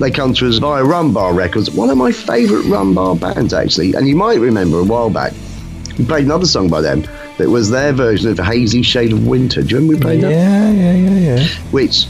[0.00, 3.94] They come to us via Rumbar Records, one of my favourite Rumbar bands, actually.
[3.94, 5.32] And you might remember a while back,
[5.96, 7.02] we played another song by them
[7.38, 9.62] that was their version of Hazy Shade of Winter.
[9.62, 10.32] Do you remember we played that?
[10.32, 11.46] Yeah, yeah, yeah, yeah.
[11.70, 12.06] Which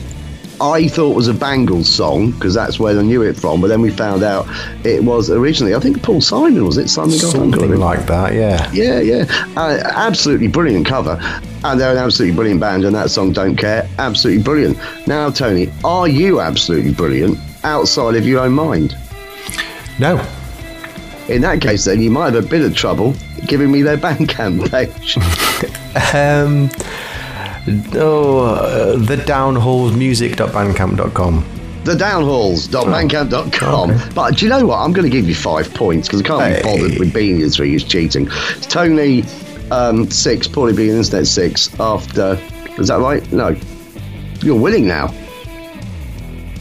[0.61, 3.61] I thought was a Bangles song, because that's where I knew it from.
[3.61, 4.47] But then we found out
[4.85, 6.89] it was originally, I think Paul Simon, was it?
[6.89, 7.79] Simon Garfunkel, Something think.
[7.79, 8.71] like that, yeah.
[8.73, 9.25] Yeah, yeah.
[9.57, 11.19] Uh, absolutely brilliant cover.
[11.65, 14.79] And they're an absolutely brilliant band, and that song, Don't Care, absolutely brilliant.
[15.07, 18.97] Now, Tony, are you absolutely brilliant outside of your own mind?
[19.99, 20.17] No.
[21.29, 23.15] In that case, then, you might have a bit of trouble
[23.47, 25.17] giving me their Bandcamp page.
[26.15, 26.71] Um,
[27.95, 31.45] oh, uh, the downhallsmusic.bandcamp.com.
[31.85, 33.91] the downhalls.bandcamp.com.
[33.91, 34.09] Okay.
[34.15, 34.79] But do you know what?
[34.79, 36.57] I'm going to give you five points because I can't Hey.
[36.57, 38.27] be bothered with being here three years cheating.
[38.63, 39.25] Tony,
[39.71, 42.39] um, six, Paulie being Internet six after.
[42.79, 43.23] Is that right?
[43.33, 43.57] No.
[44.43, 45.13] You're winning now.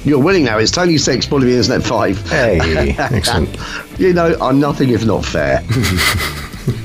[0.06, 0.58] You're winning now.
[0.58, 2.18] It's Tony six, Paulie being Internet five.
[2.30, 3.50] Hey, excellent.
[4.00, 5.62] You know, I'm nothing if not fair.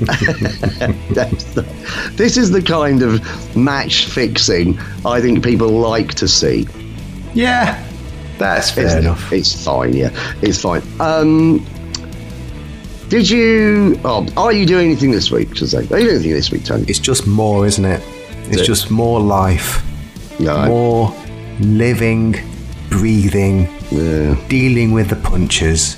[0.01, 1.67] The-
[2.17, 6.67] this is the kind of match fixing I think people like to see.
[7.35, 7.85] Yeah,
[8.39, 9.33] that's fair Isn't enough.
[9.33, 10.11] It's fine, yeah.
[10.43, 10.83] It's fine.
[11.01, 11.65] Um,
[13.09, 14.01] did you.
[14.05, 15.79] Oh, are you doing anything this week, say?
[15.79, 16.85] Are you doing anything this week, Tony?
[16.89, 18.03] It's just more, isn't it?
[18.51, 18.65] It's it?
[18.65, 19.83] just more life,
[20.39, 20.67] No.
[20.67, 21.15] more
[21.61, 22.37] living,
[22.89, 24.37] breathing, Yeah.
[24.49, 25.97] dealing with the punches.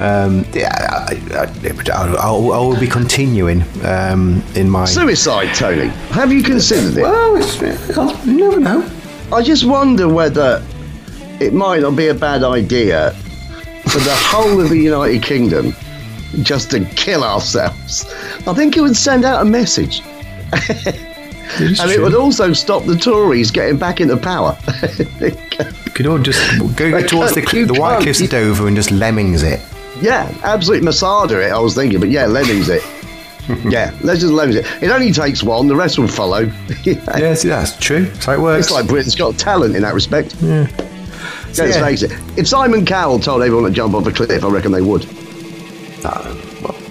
[0.00, 0.68] Um, yeah,
[1.08, 4.84] I, I, I, will be continuing um, in my.
[4.84, 5.88] Suicide, Tony.
[6.10, 7.02] Have you considered it?
[7.02, 7.60] well, it's,
[8.24, 8.88] you never know.
[9.32, 10.64] I just wonder whether
[11.40, 13.10] it might not be a bad idea
[13.88, 15.74] for the whole of the United Kingdom
[16.42, 18.04] just to kill ourselves,
[18.46, 20.00] I think it would send out a message.
[20.52, 24.56] and it would also stop the Tories getting back into power.
[25.88, 26.38] You could all just
[26.76, 29.58] go towards the, the White Cliffs of Dover and just lemmings it.
[30.00, 32.82] Yeah, absolutely Masada it, I was thinking, but yeah, Lemmings it.
[33.70, 34.66] yeah, let's just Lemmings it.
[34.82, 36.50] It only takes one, the rest will follow.
[36.84, 38.04] Yes, that's true.
[38.06, 38.66] That's how it works.
[38.66, 40.34] It's like Britain's got talent in that respect.
[40.40, 40.68] Yeah.
[41.46, 41.84] Let's yeah.
[41.84, 42.12] face it.
[42.36, 45.06] If Simon Cowell told everyone to jump off a cliff, I reckon they would.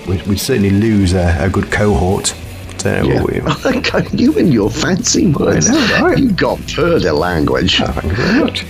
[0.08, 2.36] we'd, we'd certainly lose a, a good cohort.
[2.84, 3.24] Know Yeah.
[3.24, 5.70] we- you and your fancy words.
[5.70, 6.18] know, right?
[6.18, 7.78] You got further language.
[7.78, 8.66] Thank you very much.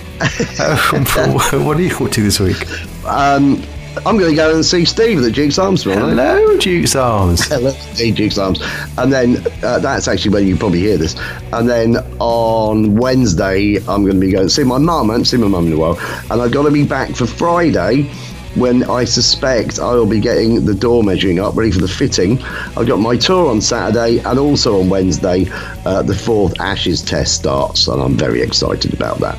[0.60, 2.66] Um, what are you up to this week?
[3.04, 3.62] Um,
[4.06, 6.08] I'm going to go and see Steve at the Duke's Arms tomorrow.
[6.08, 7.44] Hello, Duke's Arms.
[7.48, 8.60] Hello, Steve Duke's Arms.
[8.96, 11.16] And then uh, that's actually when you probably hear this.
[11.52, 15.10] And then on Wednesday, I'm going to be going to see my mum.
[15.10, 15.98] I haven't seen my mum in a while.
[16.30, 18.10] And I've got to be back for Friday
[18.54, 22.42] when I suspect I will be getting the door measuring up, ready for the fitting.
[22.76, 25.46] I've got my tour on Saturday and also on Wednesday,
[25.84, 27.88] uh, the fourth Ashes test starts.
[27.88, 29.38] And I'm very excited about that.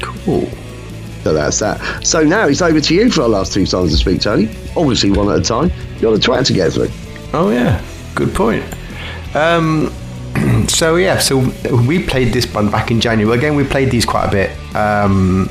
[0.00, 0.48] Cool.
[1.26, 2.06] So that's that.
[2.06, 4.48] So now it's over to you for our last two songs to speak, Tony.
[4.76, 5.72] Obviously, one at a time.
[5.94, 6.88] You've got a twat to get through.
[7.32, 7.82] Oh yeah,
[8.14, 8.64] good point.
[9.34, 9.92] Um,
[10.68, 11.38] so yeah, so
[11.88, 13.36] we played this band back in January.
[13.36, 14.76] Again, we played these quite a bit.
[14.76, 15.50] Um,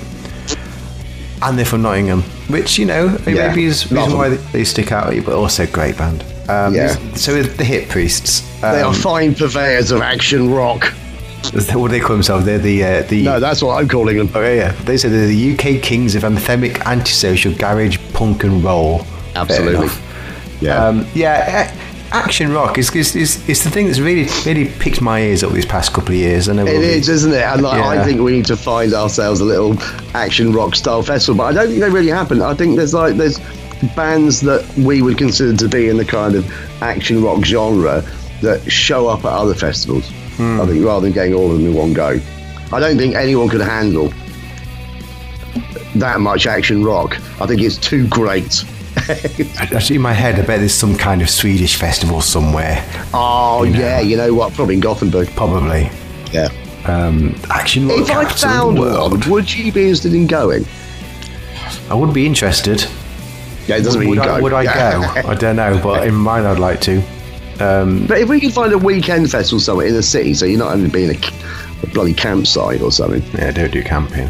[1.41, 4.93] and they're from Nottingham, which you know Yeah, maybe is reason why they, they stick
[4.93, 6.23] out but also great band.
[6.47, 6.95] Um, Yeah.
[7.15, 8.49] So the Hip Priests.
[8.61, 10.93] They are Um, fine purveyors of action rock.
[11.53, 12.45] What do they call themselves?
[12.45, 13.23] They're the uh, the.
[13.23, 14.27] No, that's what I'm calling them.
[14.29, 14.71] Okay, yeah.
[14.83, 19.05] They say they're the UK kings of anthemic, antisocial, garage, punk, and roll.
[19.35, 19.89] Absolutely.
[20.61, 20.85] Yeah.
[20.87, 25.01] Um, yeah, a- action rock is, is, is, is the thing that's really really picked
[25.01, 26.47] my ears up these past couple of years.
[26.47, 27.41] I know it we'll be- is, isn't it?
[27.41, 29.75] And like, I think we need to find ourselves a little
[30.15, 31.37] action rock style festival.
[31.37, 32.41] But I don't think they really happen.
[32.41, 33.39] I think there's like there's
[33.95, 36.49] bands that we would consider to be in the kind of
[36.81, 38.01] action rock genre
[38.41, 40.09] that show up at other festivals.
[40.37, 40.59] Hmm.
[40.61, 42.19] I think rather than getting all of them in one go.
[42.73, 44.11] I don't think anyone could handle
[45.95, 47.17] that much action rock.
[47.41, 48.63] I think it's too great.
[49.59, 52.83] Actually, in my head, I bet there's some kind of Swedish festival somewhere.
[53.13, 54.53] Oh yeah, you know what?
[54.53, 55.29] Probably in Gothenburg.
[55.35, 55.89] Probably.
[56.31, 56.49] Yeah.
[56.85, 60.65] Um, action rock If I found one, would you be interested in going?
[61.89, 62.85] I would be interested.
[63.67, 64.43] Yeah, it doesn't mean would you I, go.
[64.43, 65.21] would I Yeah.
[65.23, 65.29] go?
[65.29, 67.01] I don't know, but in mine, I'd like to.
[67.61, 70.59] Um, But if we could find a weekend festival somewhere in the city, so you're
[70.59, 71.19] not having to be in a,
[71.83, 73.23] a bloody campsite or something.
[73.33, 74.29] yeah, don't do camping.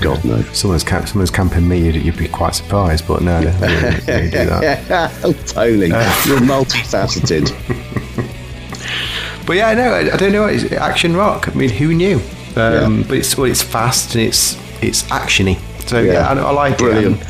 [0.00, 0.40] God no.
[0.52, 4.30] Someone's, camp, someone's camping me, you'd, you'd be quite surprised, but no, they wouldn't really
[4.30, 5.12] do that.
[5.24, 6.14] oh, Tony, Uh.
[6.26, 7.52] you're multifaceted.
[9.46, 10.44] But yeah, no, I, I don't know.
[10.44, 11.48] It's action rock.
[11.48, 12.16] I mean, who knew?
[12.54, 13.04] Um, Yeah.
[13.08, 15.58] But it's well, it's fast and it's it's actiony.
[15.88, 16.28] So yeah, Yeah.
[16.28, 17.18] I, I like Brilliant.
[17.22, 17.26] it.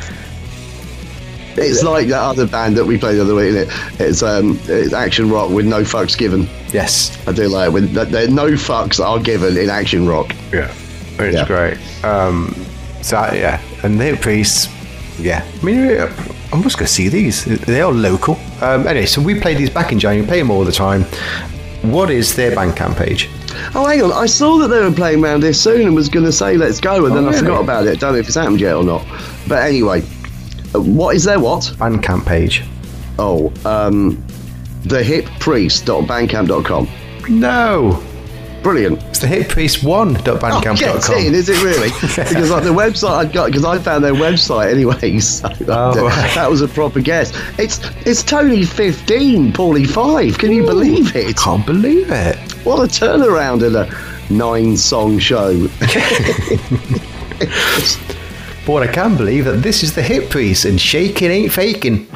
[1.58, 4.00] It's like that other band that we played the other week, isn't it?
[4.00, 6.48] It's um, it's action rock with no fucks given.
[6.72, 7.72] Yes, I do like it.
[7.72, 10.34] When th- no fucks are given in action rock.
[10.52, 10.72] yeah,
[11.18, 11.46] it's Yeah.
[11.46, 12.04] great.
[12.04, 12.54] Um,
[13.02, 14.68] so yeah, and the priests.
[15.20, 15.90] Yeah, I mean,
[16.52, 17.44] I'm just going to see these.
[17.44, 18.38] They are local.
[18.60, 20.26] Um, anyway, so we play these back in January.
[20.28, 21.02] Play them all the time.
[21.82, 23.28] What is their Bandcamp page?
[23.74, 24.12] Oh, hang on.
[24.12, 26.80] I saw that they were playing around here soon and was going to say let's
[26.80, 27.98] go, and Oh, then I forgot about it.
[27.98, 29.04] Don't know if it's happened yet or not.
[29.48, 30.02] But anyway,
[30.80, 31.62] what is their what?
[31.78, 32.62] Bandcamp page.
[33.18, 34.16] Oh, um,
[34.82, 36.88] thehippriest.bandcamp.com.
[37.28, 38.02] No,
[38.62, 39.02] Brilliant.
[39.04, 41.14] it's the hitpriest1.bandcamp.com.
[41.14, 41.90] Oh, in, is it really?
[42.28, 46.02] because like the website I'd got, because I found their website anyway, so Oh, that,
[46.02, 46.34] right.
[46.34, 47.32] that was a proper guess.
[47.58, 50.38] It's it's Tony fifteen, Paulie five.
[50.38, 51.28] Can you believe it?
[51.28, 52.36] I Can't believe it.
[52.64, 53.86] What a turnaround in a
[54.32, 55.68] nine-song show.
[58.68, 62.06] But I can believe that this is the Hip Priests and shaking ain't faking.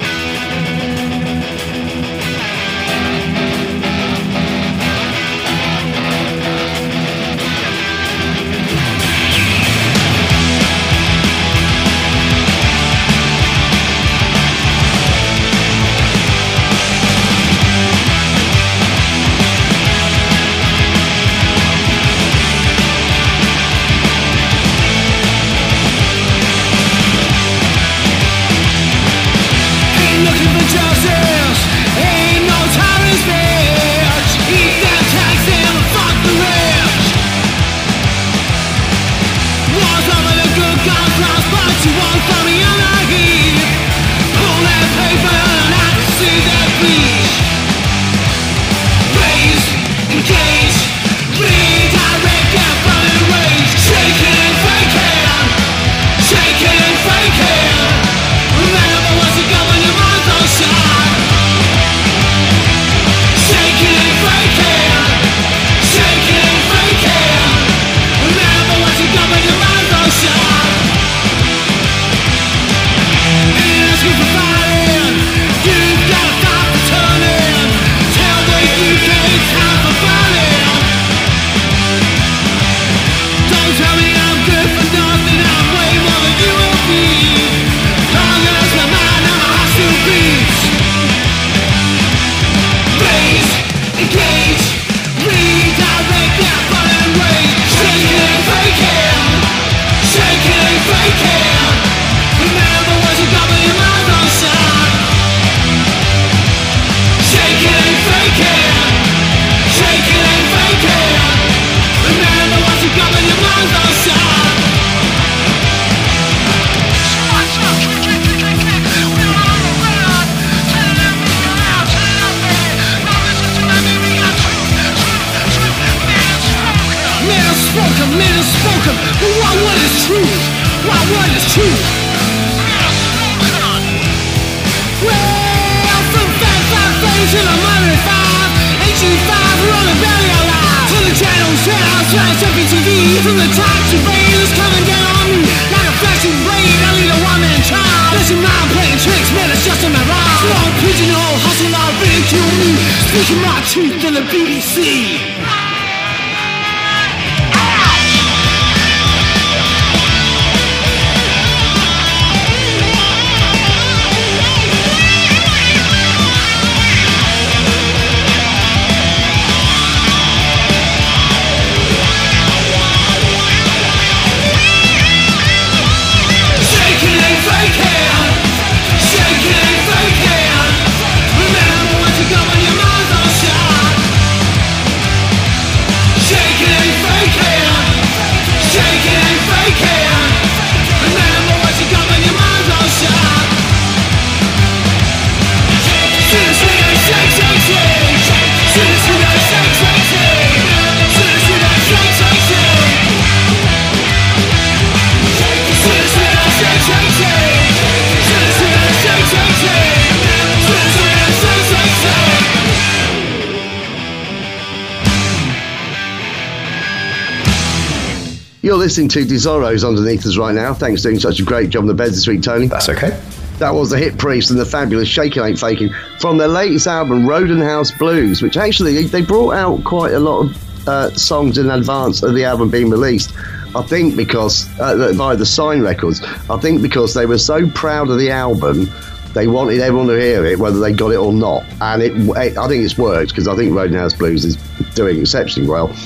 [218.82, 220.74] Listening to Desoros underneath us right now.
[220.74, 222.66] Thanks for doing such a great job on the beds this week, Tony.
[222.66, 223.10] That's okay.
[223.58, 227.24] That was the Hip Priest and the fabulous Shaking Ain't Faking from their latest album,
[227.24, 231.70] Roden House Blues, which actually they brought out quite a lot of uh, songs in
[231.70, 233.32] advance of the album being released.
[233.76, 236.20] I think because uh, by the Sign Records,
[236.50, 238.90] I think because they were so proud of the album,
[239.32, 241.62] they wanted everyone to hear it, whether they got it or not.
[241.80, 244.56] And it, it I think it's worked because I think Roden House Blues is
[244.96, 245.96] doing exceptionally well,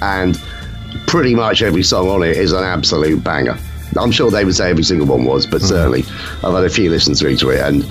[0.00, 0.40] and
[1.12, 3.54] pretty much every song on it is an absolute banger.
[3.98, 6.04] I'm sure they would say every single one was, but certainly
[6.42, 7.84] I've had a few listens through to it and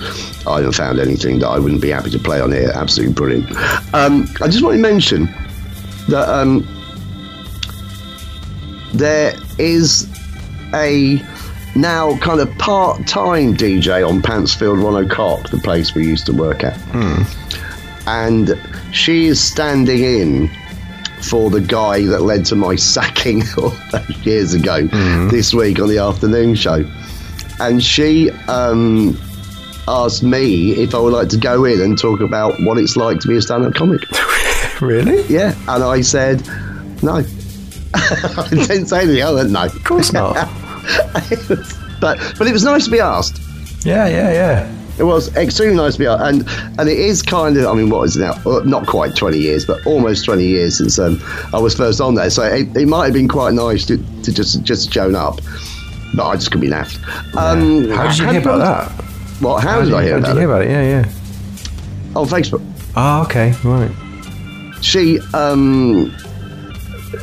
[0.44, 2.72] I haven't found anything that I wouldn't be happy to play on here.
[2.74, 3.48] Absolutely brilliant.
[3.94, 5.26] Um, I just want to mention
[6.08, 6.66] that um,
[8.92, 10.08] there is
[10.74, 11.22] a
[11.76, 16.64] now kind of part-time DJ on Pantsfield 1 O'Cock, the place we used to work
[16.64, 16.76] at.
[18.08, 18.58] And
[18.90, 20.50] she is standing in
[21.22, 24.86] for the guy that led to my sacking all those years ago
[25.30, 26.84] this week on the afternoon show.
[27.60, 29.16] And she um,
[29.86, 33.20] asked me if I would like to go in and talk about what it's like
[33.20, 34.02] to be a stand up comic.
[34.80, 35.22] Really?
[35.32, 35.54] Yeah.
[35.68, 36.44] And I said,
[37.04, 37.18] no.
[37.94, 39.22] I didn't say anything.
[39.22, 39.66] I went, no.
[39.66, 40.34] Of course not.
[42.00, 43.40] but, but it was nice to be asked.
[43.84, 44.81] yeah, yeah, yeah.
[44.98, 46.22] It was extremely nice to be asked.
[46.22, 48.32] And, and it is kind of, I mean, what is it now?
[48.44, 51.20] Uh, Not quite 20 years, but almost 20 years since um,
[51.54, 52.28] I was first on there.
[52.30, 55.40] So it, it might have been quite nice to, to just just shown up.
[56.14, 57.02] But I just couldn't be naffed.
[57.36, 58.90] Um, How did you hear about that?
[59.40, 59.62] What?
[59.62, 60.52] How, did I hear how about did hear it?
[60.52, 60.70] about it?
[60.70, 61.04] Yeah, yeah.
[62.14, 62.62] On Facebook.
[62.94, 63.90] Oh, okay, right.
[64.84, 66.10] She um,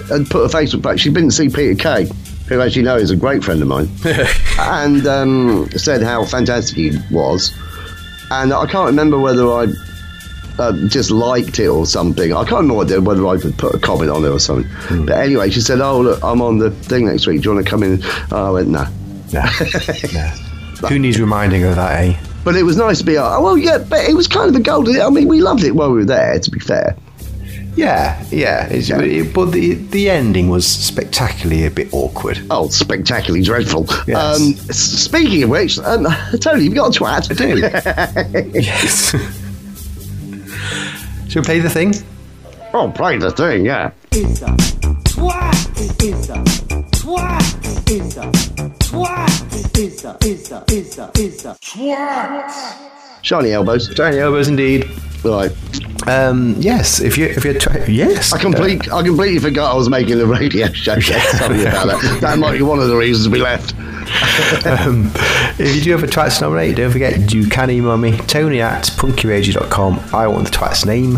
[0.09, 0.97] had put a Facebook back.
[0.97, 2.09] She didn't see Peter Kay,
[2.49, 3.87] who, as you know, is a great friend of mine,
[4.59, 7.55] and um, said how fantastic he was.
[8.31, 9.67] And I can't remember whether I
[10.59, 12.33] uh, just liked it or something.
[12.33, 14.69] I can't remember whether I put a comment on it or something.
[14.71, 15.05] Hmm.
[15.05, 17.41] But anyway, she said, "Oh, look, I'm on the thing next week.
[17.41, 18.85] Do you want to come in?" Oh, I went, "No."
[20.81, 20.87] Nah.
[20.87, 22.17] Who needs reminding of that, eh?
[22.45, 23.17] But it was nice to be.
[23.17, 24.99] Oh, well, yeah, but it was kind of a golden.
[25.01, 26.39] I mean, we loved it while we were there.
[26.39, 26.95] To be fair,
[27.79, 28.67] Yeah, yeah.
[28.69, 32.37] It's, It, but the the ending was spectacularly a bit awkward.
[32.49, 33.85] oh, spectacularly dreadful.
[34.05, 34.17] Yes.
[34.17, 36.05] Um, speaking of which, um,
[36.41, 37.31] Tony, you've got a twat.
[37.31, 38.59] I do.
[38.59, 39.11] yes.
[41.31, 41.93] Shall we play the thing?
[42.73, 43.91] Oh, play the thing, yeah.
[44.11, 46.03] It's a twat.
[46.03, 46.33] It's a
[46.99, 47.89] twat.
[47.89, 48.31] It's a
[48.89, 49.79] twat.
[49.79, 52.98] It's a it's a it's a it's a twat.
[53.21, 53.91] Shiny elbows.
[53.95, 54.89] Shiny elbows, indeed.
[55.23, 55.51] Right.
[56.07, 58.91] Um, yes, if you if you try, yes, I complete.
[58.91, 60.99] I completely forgot I was making the radio show.
[60.99, 62.17] Sorry about that.
[62.21, 63.75] That might be one of the reasons we left.
[64.65, 65.11] um,
[65.59, 68.61] if you do have a twats to nominate, don't forget you can email me Tony
[68.61, 69.99] at punkyradio.com.
[70.13, 71.15] I want the twat's name,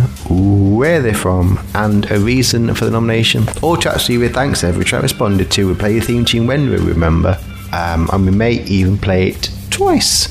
[0.75, 3.45] where they're from, and a reason for the nomination.
[3.61, 5.67] All chats to you with thanks every track responded to.
[5.67, 7.39] We play the theme tune when we remember,
[7.71, 10.27] um, and we may even play it twice.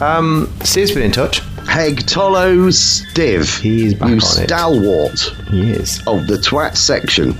[0.00, 1.40] Um, Steve's been in touch.
[1.68, 3.58] Heg Tolo Stiv.
[3.60, 4.46] He's back you on it.
[4.46, 5.18] stalwart
[5.50, 5.98] He is.
[6.06, 7.34] of the twat section.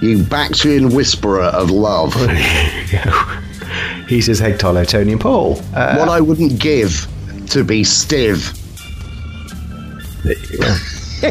[0.00, 2.14] You Bactrian whisperer of love.
[4.08, 5.58] He says, Hey, Tolo, Tony, and Paul.
[5.74, 7.06] Uh, what I wouldn't give
[7.50, 8.52] to be Stiv.
[10.22, 10.34] there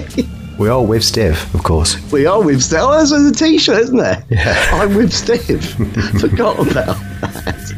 [0.07, 0.27] you go.
[0.57, 1.97] We are with Steve, of course.
[2.11, 2.79] We are with Steve.
[2.81, 4.23] Oh, there's a t-shirt, isn't there?
[4.29, 4.69] Yeah.
[4.73, 5.63] I'm with Steve.
[6.19, 7.73] Forgot about that.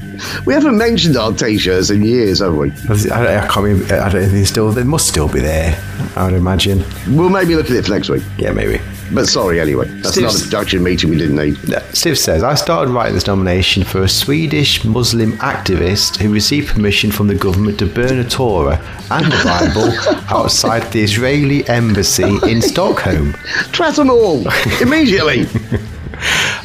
[0.45, 2.71] We haven't mentioned our t-shirts in years, have we?
[3.11, 3.95] I, I can't remember.
[3.95, 4.71] I don't think still.
[4.71, 5.81] They must still be there.
[6.17, 6.83] I would imagine.
[7.07, 8.23] We'll maybe look at it for next week.
[8.37, 8.81] Yeah, maybe.
[9.13, 9.87] But sorry, anyway.
[9.87, 11.57] That's Steve's- not a production meeting we didn't need.
[11.63, 16.69] Yeah, Steve says, I started writing this nomination for a Swedish Muslim activist who received
[16.69, 18.81] permission from the government to burn a Torah
[19.11, 19.91] and the Bible
[20.35, 23.33] outside the Israeli embassy in Stockholm.
[23.71, 24.45] Trat them all
[24.81, 25.45] immediately.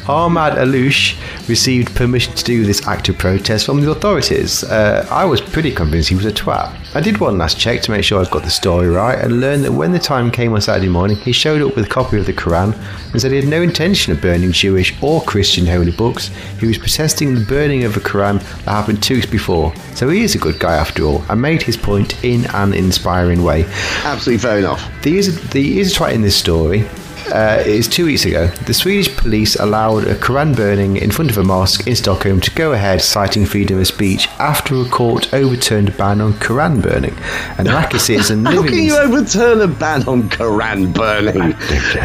[0.09, 1.15] Ahmad Alloush
[1.47, 4.63] received permission to do this act of protest from the authorities.
[4.63, 6.75] Uh, I was pretty convinced he was a twat.
[6.95, 9.65] I did one last check to make sure I've got the story right and learned
[9.65, 12.25] that when the time came on Saturday morning, he showed up with a copy of
[12.25, 12.75] the Quran
[13.11, 16.29] and said he had no intention of burning Jewish or Christian holy books.
[16.59, 19.75] He was protesting the burning of a Quran that happened two weeks before.
[19.93, 23.43] So he is a good guy after all and made his point in an inspiring
[23.43, 23.65] way.
[24.03, 24.89] Absolutely fair enough.
[25.03, 26.87] The easy, the easy twat in this story
[27.31, 28.47] uh, is two weeks ago.
[28.65, 32.51] The Swedish police allowed a Quran burning in front of a mosque in Stockholm to
[32.51, 37.15] go ahead, citing freedom of speech after a court overturned a ban on Quran burning.
[37.57, 41.55] An Iraqi citizen How living can you overturn a ban on Quran burning?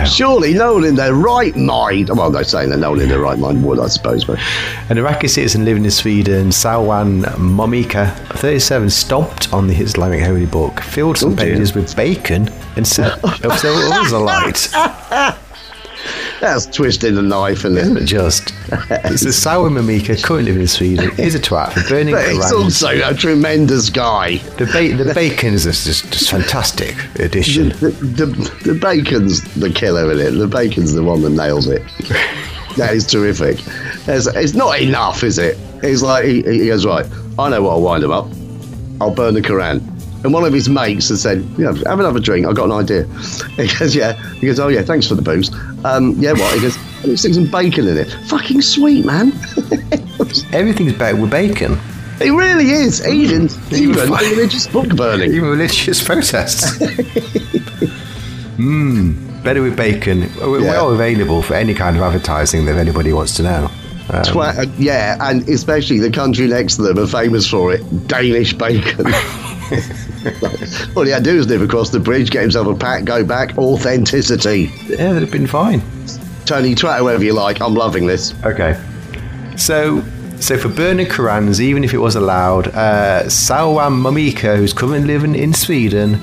[0.06, 2.10] Surely no one in their right mind.
[2.10, 4.24] Well, they're saying that no one in their right mind would, I suppose.
[4.24, 4.38] But
[4.88, 10.80] An Iraqi citizen living in Sweden, Salwan Momika, 37, stomped on the Islamic holy book,
[10.80, 14.68] filled some Oh, pages with bacon, and set up several others alight.
[16.40, 18.04] that's twisting the knife, isn't Isn't it?
[18.06, 18.48] just?
[18.48, 22.62] so Salwan Momika, currently living in Sweden, is a twat for burning But he's Qurans.
[22.64, 24.38] also a tremendous guy.
[24.58, 27.68] The, ba- the bacon is just, just, just fantastic addition.
[27.70, 28.26] The, the,
[28.72, 30.32] the bacon's the killer in it.
[30.32, 31.82] The bacon's the one that nails it.
[32.76, 33.58] that is terrific.
[34.06, 35.56] It's, it's not enough, is it?
[35.82, 37.06] He's like, he, he goes, right,
[37.38, 38.26] I know what I'll wind him up.
[39.00, 39.80] I'll burn the Quran.
[40.24, 42.46] And one of his mates has said, know, have another drink.
[42.46, 43.04] I've got an idea.
[43.56, 44.14] He goes, yeah.
[44.34, 45.50] He goes, oh, yeah, thanks for the booze.
[45.84, 46.54] Um, yeah, what?
[46.54, 48.10] He goes, "Let's stick some bacon in it.
[48.28, 49.32] Fucking sweet, man.
[50.52, 51.78] Everything's better with bacon.
[52.20, 53.06] it really is.
[53.06, 55.30] Even, even religious book burning.
[55.32, 56.78] Even religious protests.
[58.56, 60.30] Mmm, better with bacon.
[60.40, 60.70] We're Yeah.
[60.70, 63.70] well available for any kind of advertising that anybody wants to know.
[64.10, 68.06] Um, Twa- uh, yeah, and especially the country next to them are famous for it
[68.06, 69.06] Danish bacon.
[70.96, 73.24] All he had to do was live across the bridge, get himself a pack, go
[73.24, 73.56] back.
[73.58, 74.72] Authenticity.
[74.86, 75.82] yeah, that'd have been fine.
[76.44, 77.60] Tony, twat whoever you like.
[77.60, 78.34] I'm loving this.
[78.44, 78.78] Okay.
[79.56, 80.02] So,
[80.40, 85.34] so for burning Qurans, even if it was allowed, uh, Salwan Momika, who's currently living
[85.34, 86.20] in Sweden,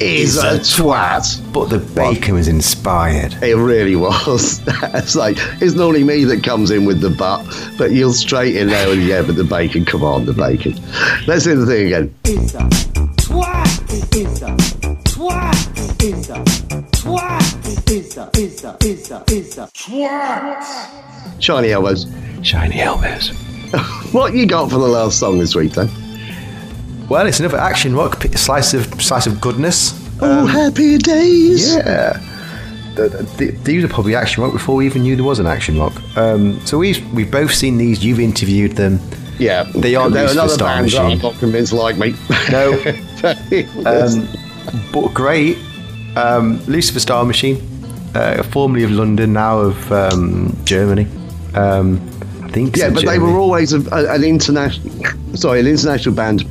[0.00, 1.52] Is a twat.
[1.52, 3.32] but the bacon was inspired.
[3.42, 4.60] It really was.
[4.66, 7.46] it's like, it's normally me that comes in with the butt,
[7.78, 10.74] but you'll straight in there and yeah, but the bacon, come on, the bacon.
[11.26, 12.14] Let's do the thing again.
[12.24, 14.14] Is a twat.
[14.14, 14.56] Is a
[15.04, 16.02] twat.
[16.02, 16.44] Is a
[16.92, 17.90] twat.
[17.90, 21.42] Is a is a is a is a twat.
[21.42, 22.06] Shiny elbows.
[22.42, 23.32] Shiny elbows.
[24.12, 25.90] What you got for the last song this week, then?
[27.08, 29.94] Well, it's another action rock slice of slice of goodness.
[30.20, 31.74] oh, happy days.
[31.76, 32.18] Yeah.
[32.96, 35.78] The- the- These are probably action rock before we even knew there was an action
[35.78, 35.92] rock.
[36.16, 38.04] Um, so we've we've both seen these.
[38.04, 38.98] You've interviewed them.
[39.38, 42.14] Yeah, They are They're Lucifer another Star band that I'm not convinced like me.
[42.50, 42.82] No.
[43.86, 44.28] Um,
[44.92, 45.58] but great.
[46.16, 47.56] Um, Lucifer Star Machine,
[48.14, 51.06] uh, formerly of London, now of um, Germany.
[51.54, 52.00] Um,
[52.42, 52.76] I think.
[52.76, 54.92] yeah, but they were always a, a- an international,
[55.34, 56.44] sorry, an international band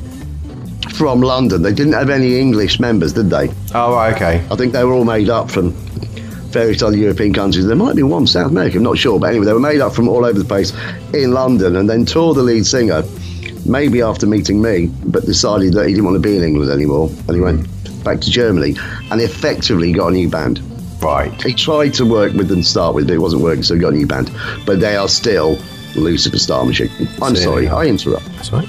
[0.92, 1.62] from London.
[1.62, 3.50] They didn't have any English members, did they?
[3.74, 4.46] Oh, right, okay.
[4.50, 5.72] I think they were all made up from
[6.50, 7.66] various other European countries.
[7.66, 9.94] There might be one South America, I'm not sure, but anyway, they were made up
[9.94, 10.72] from all over the place
[11.12, 13.02] in London, and then toured the lead singer.
[13.66, 17.10] Maybe after meeting me, but decided that he didn't want to be in England anymore,
[17.26, 17.66] and he went
[18.04, 18.76] back to Germany,
[19.10, 20.60] and effectively got a new band.
[21.02, 21.32] Right.
[21.42, 23.80] He tried to work with them to start with, but it wasn't working, so he
[23.80, 24.30] got a new band.
[24.64, 25.58] But they are still
[26.00, 26.90] Lucifer Star Machine.
[27.22, 27.68] I'm So, sorry.
[27.68, 28.26] I interrupt.
[28.36, 28.68] That's right.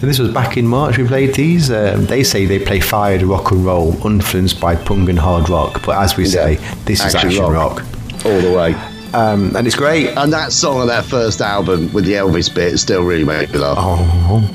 [0.00, 0.98] So this was back in March.
[0.98, 1.70] We played these.
[1.70, 5.82] Um, they say they play fired rock and roll, influenced by punk and hard rock.
[5.84, 6.74] But as we say, Yeah.
[6.84, 7.80] this is Action action rock.
[7.80, 8.74] rock, All the way.
[9.14, 10.08] Um, and it's great.
[10.16, 13.58] And that song on that first album with the Elvis bit still really made me
[13.58, 13.76] laugh.
[13.78, 14.50] Oh.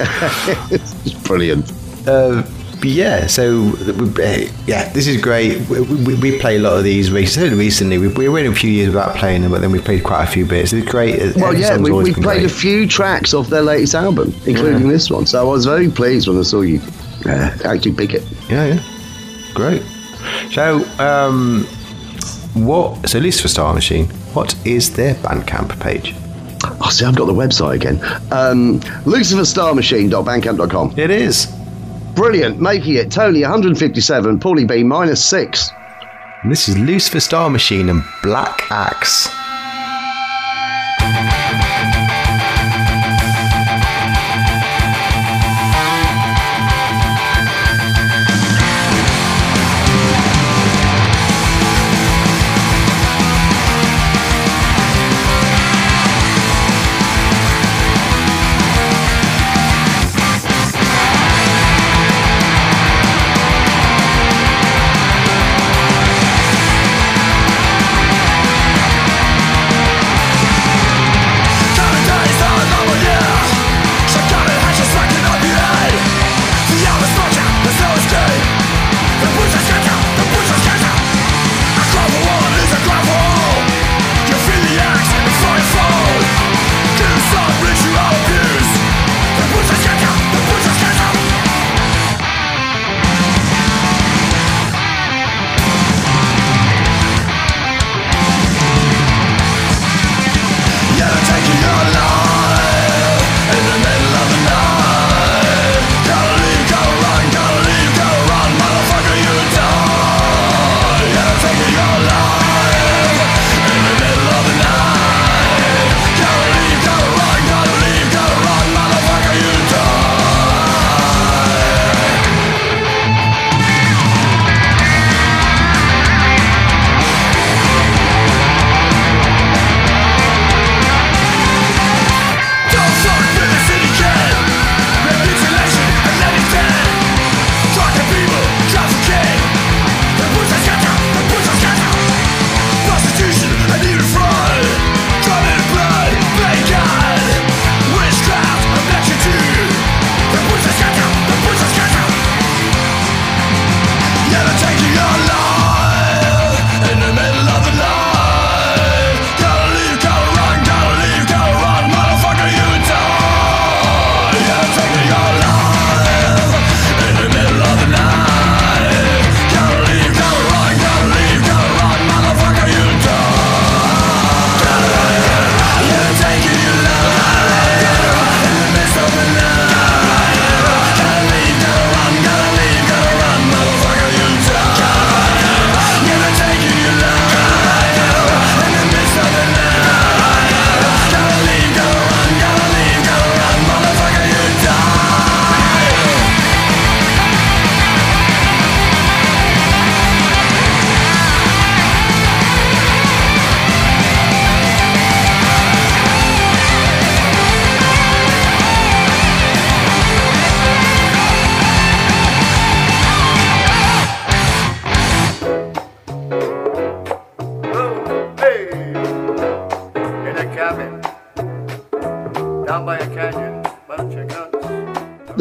[0.70, 1.70] it's brilliant.
[2.06, 2.42] Uh,
[2.80, 5.68] but yeah, so uh, yeah, this is great.
[5.68, 7.56] We, we, we play a lot of these recently.
[7.56, 7.98] recently.
[7.98, 10.26] We, we in a few years without playing them, but then we played quite a
[10.26, 10.72] few bits.
[10.72, 11.36] It's great.
[11.36, 15.26] Well, yeah, we, we played a few tracks off their latest album, including this one.
[15.26, 16.80] So I was very pleased when I saw you
[17.26, 18.22] uh, actually pick it.
[18.48, 18.82] Yeah, yeah,
[19.54, 19.82] great.
[20.52, 21.64] So, um,
[22.54, 23.08] what?
[23.08, 24.06] So, Lucifer Star Machine.
[24.34, 26.14] What is their Bandcamp page?
[26.80, 27.96] Oh, see, I've got the website again.
[28.32, 30.94] Um, LuciferStarMachine.bandcamp.com.
[30.98, 31.52] It is.
[32.18, 35.70] Brilliant, making it Tony 157, Paulie B minus six.
[36.42, 39.37] And this is Lucifer Star Machine and Black Axe.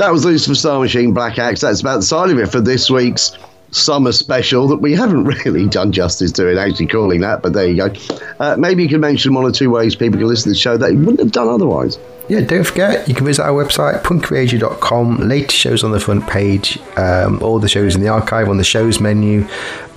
[0.07, 1.59] That was Lucifer Star Machine Black Axe.
[1.59, 3.37] That's about the side of it for this week's
[3.71, 7.67] summer special that we haven't really done justice to it actually calling that, but there
[7.67, 7.93] you go.
[8.39, 10.77] Uh, maybe you can mention one or two ways people can listen to the show
[10.77, 11.99] that you wouldn't have done otherwise.
[12.29, 15.27] Yeah, don't forget, you can visit our website, punkradio.com.
[15.27, 18.63] Latest shows on the front page, um, all the shows in the archive on the
[18.63, 19.45] shows menu.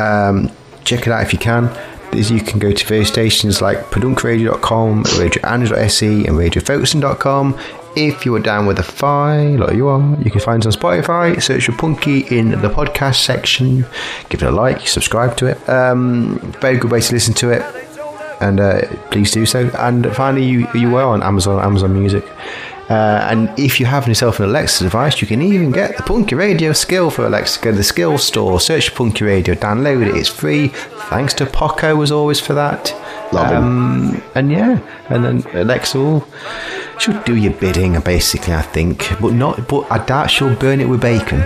[0.01, 0.51] Um,
[0.83, 1.69] check it out if you can.
[2.13, 7.57] As you can go to various stations like padunkradio.com, radioandroid.se, and radiofocusing.com.
[7.97, 10.81] If you are down with a file, like you are, you can find us on
[10.81, 11.43] Spotify.
[11.43, 13.85] Search for Punky in the podcast section.
[14.29, 15.69] Give it a like, subscribe to it.
[15.69, 17.63] Um, very good way to listen to it
[18.41, 18.81] and uh,
[19.11, 19.71] please do so.
[19.79, 22.25] And finally, you you are on Amazon Amazon Music.
[22.89, 26.35] Uh, and if you have yourself an Alexa device, you can even get the Punky
[26.35, 27.61] Radio skill for Alexa.
[27.61, 30.17] Go to the skill store, search Punky Radio, download it.
[30.17, 30.69] It's free.
[31.09, 32.93] Thanks to Poco as always for that.
[33.33, 33.63] Love him.
[33.63, 36.27] um, and yeah, and then Alexa will
[37.01, 38.55] she'll do your bidding basically.
[38.55, 39.67] I think, but not.
[39.69, 41.45] But I doubt she'll burn it with bacon.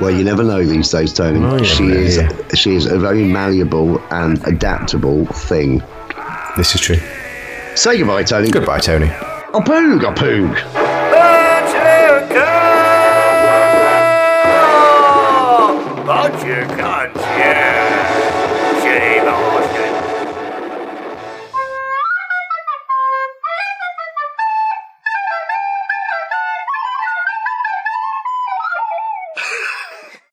[0.00, 1.44] Well, you never know these days, Tony.
[1.44, 2.48] Oh, you she is yeah.
[2.54, 5.82] she is a very malleable and adaptable thing.
[6.56, 6.98] This is true.
[7.74, 8.50] Say goodbye, Tony.
[8.50, 9.06] Goodbye, Tony.
[9.06, 10.54] A poog, a poog.
[16.06, 17.23] Bunch of guns.